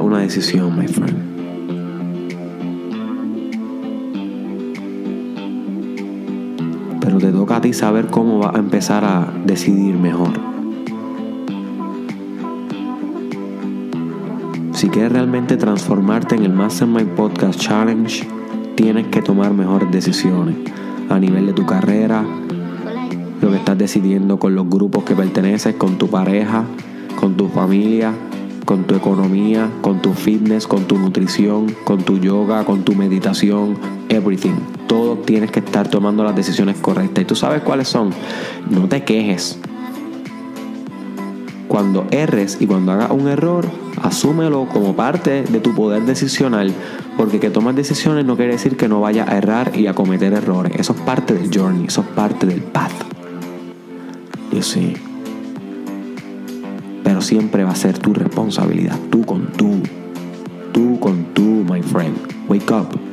Una 0.00 0.18
decisión, 0.18 0.78
my 0.78 0.86
friend. 0.86 1.16
Pero 7.00 7.18
te 7.18 7.32
toca 7.32 7.56
a 7.56 7.60
ti 7.60 7.72
saber 7.72 8.06
cómo 8.08 8.38
vas 8.38 8.54
a 8.54 8.58
empezar 8.58 9.04
a 9.04 9.32
decidir 9.44 9.94
mejor. 9.94 10.30
Si 14.72 14.88
quieres 14.88 15.12
realmente 15.12 15.56
transformarte 15.56 16.34
en 16.34 16.44
el 16.44 16.52
Mastermind 16.52 17.14
Podcast 17.14 17.58
Challenge, 17.58 18.28
tienes 18.74 19.06
que 19.06 19.22
tomar 19.22 19.52
mejores 19.52 19.90
decisiones 19.90 20.56
a 21.08 21.18
nivel 21.18 21.46
de 21.46 21.52
tu 21.54 21.64
carrera, 21.64 22.22
lo 23.40 23.50
que 23.50 23.56
estás 23.56 23.78
decidiendo 23.78 24.38
con 24.38 24.54
los 24.54 24.68
grupos 24.68 25.04
que 25.04 25.14
perteneces, 25.14 25.76
con 25.76 25.96
tu 25.96 26.08
pareja, 26.08 26.64
con 27.18 27.36
tu 27.36 27.48
familia, 27.48 28.12
con 28.66 28.84
tu 28.84 28.96
economía, 28.96 29.70
con 29.80 30.02
tu 30.02 30.12
fitness, 30.12 30.66
con 30.66 30.84
tu 30.84 30.98
nutrición, 30.98 31.74
con 31.84 32.02
tu 32.02 32.18
yoga, 32.18 32.64
con 32.64 32.82
tu 32.82 32.94
meditación, 32.94 33.78
everything. 34.08 34.56
Todo 34.88 35.16
tienes 35.18 35.52
que 35.52 35.60
estar 35.60 35.88
tomando 35.88 36.24
las 36.24 36.34
decisiones 36.34 36.76
correctas. 36.76 37.22
¿Y 37.22 37.24
tú 37.24 37.36
sabes 37.36 37.62
cuáles 37.62 37.88
son? 37.88 38.10
No 38.68 38.88
te 38.88 39.04
quejes. 39.04 39.58
Cuando 41.68 42.06
erres 42.10 42.58
y 42.60 42.66
cuando 42.66 42.92
hagas 42.92 43.12
un 43.12 43.28
error, 43.28 43.66
asúmelo 44.02 44.66
como 44.66 44.96
parte 44.96 45.44
de 45.44 45.60
tu 45.60 45.72
poder 45.74 46.04
decisional, 46.04 46.72
porque 47.16 47.38
que 47.38 47.50
tomas 47.50 47.76
decisiones 47.76 48.24
no 48.24 48.36
quiere 48.36 48.52
decir 48.52 48.76
que 48.76 48.88
no 48.88 49.00
vayas 49.00 49.28
a 49.28 49.38
errar 49.38 49.72
y 49.76 49.86
a 49.86 49.94
cometer 49.94 50.32
errores. 50.32 50.72
Eso 50.76 50.92
es 50.92 51.00
parte 51.02 51.34
del 51.34 51.56
journey, 51.56 51.86
eso 51.86 52.00
es 52.00 52.08
parte 52.08 52.46
del 52.46 52.62
path. 52.62 52.92
Y 54.50 54.62
sí. 54.62 54.94
Pero 57.16 57.24
siempre 57.24 57.64
va 57.64 57.70
a 57.70 57.74
ser 57.74 57.98
tu 57.98 58.12
responsabilidad, 58.12 58.98
tú 59.10 59.24
con 59.24 59.50
tú. 59.52 59.80
Tú 60.74 61.00
con 61.00 61.24
tú, 61.32 61.64
my 61.66 61.80
friend. 61.80 62.14
Wake 62.46 62.70
up. 62.70 63.05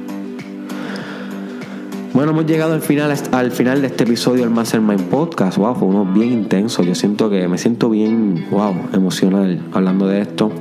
Bueno, 2.13 2.30
hemos 2.30 2.45
llegado 2.45 2.76
al 2.76 2.82
final, 2.82 3.12
al 3.32 3.52
final 3.52 3.82
de 3.82 3.88
este 3.88 4.04
episodio 4.04 4.41
del 4.41 4.52
Mastermind 4.52 5.10
Podcast. 5.10 5.58
Wow, 5.58 5.73
fue 5.73 5.88
uno 5.88 6.06
bien 6.06 6.32
intenso. 6.32 6.84
Yo 6.84 6.93
siento 6.93 7.28
que 7.28 7.47
me 7.47 7.58
siento 7.58 7.89
bien, 7.89 8.45
wow, 8.52 8.76
emocional 8.93 9.60
hablando 9.73 10.06
de 10.06 10.21
esto. 10.21 10.52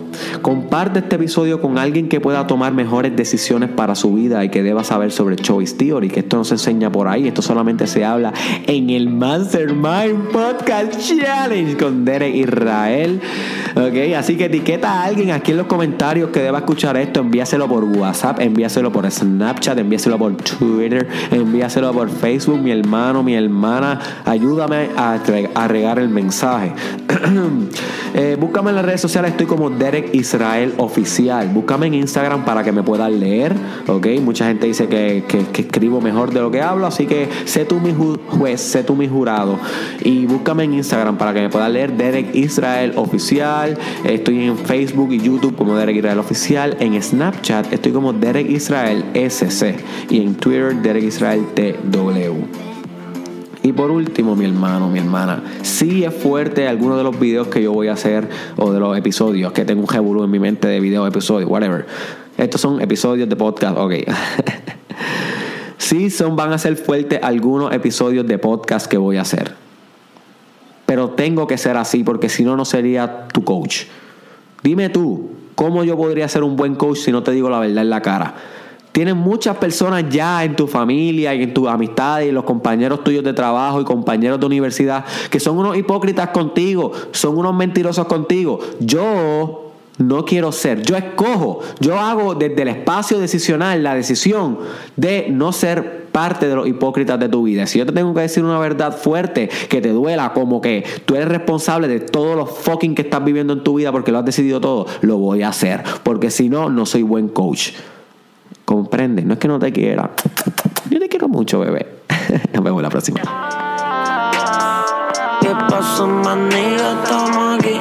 Comparte 0.41 1.01
este 1.01 1.17
episodio 1.17 1.61
con 1.61 1.77
alguien 1.77 2.09
que 2.09 2.21
pueda 2.21 2.47
tomar 2.47 2.73
mejores 2.73 3.15
decisiones 3.15 3.69
para 3.69 3.95
su 3.95 4.15
vida 4.15 4.43
y 4.45 4.49
que 4.49 4.63
deba 4.63 4.83
saber 4.83 5.13
sobre 5.13 5.37
Choice 5.37 5.77
Theory, 5.77 6.09
que 6.09 6.21
esto 6.21 6.39
no 6.39 6.45
se 6.45 6.55
enseña 6.55 6.91
por 6.91 7.07
ahí, 7.07 7.29
esto 7.29 7.43
solamente 7.43 7.87
se 7.87 8.05
habla 8.05 8.33
en 8.67 8.89
el 8.89 9.11
Mastermind 9.11 10.29
Podcast 10.33 10.99
Challenge 10.99 11.77
con 11.77 12.07
Derek 12.07 12.35
Israel. 12.35 13.21
Ok, 13.75 14.15
así 14.17 14.37
que 14.37 14.47
etiqueta 14.47 14.91
a 14.91 15.05
alguien 15.05 15.31
aquí 15.31 15.53
en 15.53 15.59
los 15.59 15.67
comentarios 15.67 16.31
que 16.31 16.41
deba 16.41 16.59
escuchar 16.59 16.97
esto, 16.97 17.21
envíaselo 17.21 17.69
por 17.69 17.85
WhatsApp, 17.85 18.41
envíaselo 18.41 18.91
por 18.91 19.11
Snapchat, 19.11 19.79
envíaselo 19.79 20.19
por 20.19 20.35
Twitter, 20.37 21.09
por 21.93 22.11
Facebook, 22.11 22.61
mi 22.61 22.71
hermano, 22.71 23.23
mi 23.23 23.35
hermana, 23.35 23.99
ayúdame 24.25 24.91
a, 24.97 25.19
a 25.55 25.69
regar 25.69 25.99
el 25.99 26.09
mensaje. 26.09 26.73
eh, 28.15 28.37
búscame 28.39 28.71
en 28.71 28.77
las 28.77 28.85
redes 28.85 29.01
sociales, 29.01 29.33
estoy 29.33 29.47
como 29.47 29.71
Derek 29.71 30.15
Israel 30.15 30.75
Oficial. 30.79 31.49
Búscame 31.49 31.87
en 31.87 31.95
Instagram 31.95 32.45
para 32.45 32.63
que 32.63 32.73
me 32.73 32.83
puedas 32.83 33.11
leer, 33.11 33.55
¿ok? 33.87 34.07
Mucha 34.23 34.47
gente 34.47 34.67
dice 34.67 34.89
que, 34.89 35.25
que, 35.29 35.63
escribo 35.63 36.01
mejor 36.01 36.33
de 36.33 36.41
lo 36.41 36.51
que 36.51 36.61
hablo, 36.61 36.87
así 36.87 37.07
que 37.07 37.29
sé 37.45 37.65
tú 37.65 37.81
mi 37.81 37.95
juez, 38.29 38.61
sé 38.61 38.83
tú 38.85 38.95
mi 38.95 39.09
jurado. 39.09 39.59
Y 40.03 40.27
búscame 40.27 40.65
en 40.65 40.75
Instagram 40.75 41.17
para 41.17 41.33
que 41.33 41.41
me 41.41 41.49
puedas 41.49 41.71
leer 41.71 41.97
Derek 41.97 42.35
Israel 42.35 42.93
Oficial. 42.97 43.79
Estoy 44.05 44.45
en 44.45 44.59
Facebook 44.59 45.13
y 45.13 45.21
YouTube 45.21 45.57
como 45.57 45.77
Derek 45.77 45.97
Israel 45.97 46.19
Oficial. 46.19 46.77
En 46.81 47.01
Snapchat 47.01 47.73
estoy 47.73 47.93
como 47.93 48.13
Derek 48.13 48.49
Israel 48.51 49.05
SC. 49.15 49.77
Y 50.11 50.23
en 50.23 50.35
Twitter 50.35 50.75
Derek 50.77 51.05
Israel 51.05 51.32
TW. 51.41 52.63
Y 53.65 53.73
por 53.73 53.91
último, 53.91 54.35
mi 54.35 54.45
hermano, 54.45 54.89
mi 54.89 54.99
hermana, 54.99 55.43
si 55.63 56.03
es 56.03 56.13
fuerte 56.13 56.67
alguno 56.67 56.97
de 56.97 57.05
los 57.05 57.19
videos 57.19 57.47
que 57.47 57.63
yo 57.63 57.73
voy 57.73 57.89
a 57.89 57.93
hacer 57.93 58.29
o 58.57 58.73
de 58.73 58.81
los 58.81 58.97
episodios, 58.99 59.53
que 59.53 59.65
tengo 59.65 59.83
un 59.83 59.89
revolú 59.89 60.25
en 60.25 60.31
mi 60.31 60.41
mente 60.41 60.67
de 60.67 60.81
videos, 60.81 61.07
episodios, 61.09 61.49
whatever. 61.49 61.87
Estos 62.37 62.61
son 62.61 62.81
episodios 62.81 63.29
de 63.29 63.37
podcast, 63.37 63.79
ok. 63.79 63.95
sí 65.79 66.11
son, 66.11 66.35
van 66.35 66.53
a 66.53 66.59
ser 66.59 66.77
fuertes 66.77 67.21
algunos 67.23 67.73
episodios 67.73 68.27
de 68.27 68.39
podcast 68.39 68.87
que 68.87 68.99
voy 68.99 69.17
a 69.17 69.23
hacer. 69.23 69.55
Pero 70.85 71.11
tengo 71.11 71.47
que 71.47 71.57
ser 71.57 71.77
así 71.77 72.03
porque 72.03 72.29
si 72.29 72.45
no, 72.45 72.57
no 72.57 72.65
sería 72.65 73.29
tu 73.29 73.45
coach. 73.45 73.85
Dime 74.65 74.89
tú, 74.89 75.31
¿cómo 75.55 75.85
yo 75.85 75.97
podría 75.97 76.27
ser 76.29 76.43
un 76.43 76.57
buen 76.57 76.75
coach 76.75 76.99
si 76.99 77.13
no 77.13 77.23
te 77.23 77.31
digo 77.31 77.49
la 77.49 77.61
verdad 77.61 77.85
en 77.85 77.91
la 77.91 78.03
cara? 78.03 78.35
Tienes 78.93 79.17
muchas 79.17 79.57
personas 79.57 80.05
ya 80.11 80.45
en 80.45 80.55
tu 80.55 80.67
familia 80.67 81.35
y 81.35 81.43
en 81.43 81.55
tus 81.55 81.67
amistades 81.67 82.29
y 82.29 82.33
los 82.33 82.45
compañeros 82.45 83.03
tuyos 83.03 83.25
de 83.25 83.33
trabajo 83.33 83.81
y 83.81 83.85
compañeros 83.85 84.39
de 84.39 84.47
universidad 84.47 85.05
que 85.31 85.41
son 85.41 85.59
unos 85.59 85.77
hipócritas 85.77 86.29
contigo, 86.29 86.93
son 87.13 87.39
unos 87.39 87.55
mentirosos 87.55 88.07
contigo. 88.07 88.61
Yo 88.81 89.73
no 89.99 90.25
quiero 90.25 90.53
ser, 90.53 90.83
yo 90.83 90.97
escojo, 90.97 91.61
yo 91.81 91.99
hago 91.99 92.35
desde 92.35 92.63
el 92.63 92.69
espacio 92.69 93.19
decisional 93.19 93.83
la 93.83 93.95
decisión 93.95 94.59
de 94.97 95.27
no 95.31 95.53
ser 95.53 96.03
parte 96.13 96.47
de 96.47 96.55
los 96.55 96.69
hipócritas 96.69 97.19
de 97.19 97.29
tu 97.29 97.43
vida. 97.45 97.67
Si 97.67 97.79
yo 97.79 97.87
te 97.87 97.93
tengo 97.93 98.13
que 98.15 98.21
decir 98.21 98.45
una 98.45 98.59
verdad 98.59 98.97
fuerte 98.97 99.49
que 99.69 99.81
te 99.81 99.89
duela, 99.89 100.33
como 100.35 100.61
que 100.61 100.85
tú 101.07 101.15
eres 101.15 101.29
responsable 101.29 101.89
de 101.89 102.01
todos 102.01 102.37
los 102.37 102.51
fucking 102.51 102.95
que 102.95 103.03
estás 103.03 103.25
viviendo 103.25 103.55
en 103.55 103.65
tu 103.65 103.77
vida 103.77 103.91
porque 103.91 104.13
lo 104.13 104.19
has 104.19 104.25
decidido 104.25 104.61
todo, 104.61 104.87
lo 105.01 105.17
voy 105.17 105.43
a 105.43 105.49
hacer. 105.49 105.83
Porque 106.03 106.31
si 106.31 106.49
no, 106.51 106.69
no 106.69 106.85
soy 106.85 107.03
buen 107.03 107.29
coach. 107.29 107.71
Comprende, 108.73 109.23
no 109.23 109.35
es 109.35 109.39
que 109.39 109.49
no 109.49 109.59
te 109.59 109.71
quiera. 109.71 110.13
Yo 110.89 110.99
te 110.99 111.07
quiero 111.07 111.29
mucho, 111.29 111.61
bebé. 111.61 112.05
Nos 112.55 112.65
vemos 112.65 112.81
la 112.81 112.89
próxima. 112.89 113.21
¿Qué 115.43 115.51
pasó, 115.69 116.07
manito? 116.07 117.03
Estamos 117.03 117.59
aquí. 117.59 117.79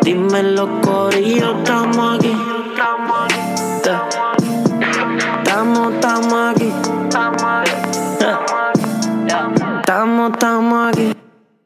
Dime 0.00 0.42
los 0.44 0.70
corillos, 0.80 1.56
estamos 1.58 2.18
aquí. 2.18 2.35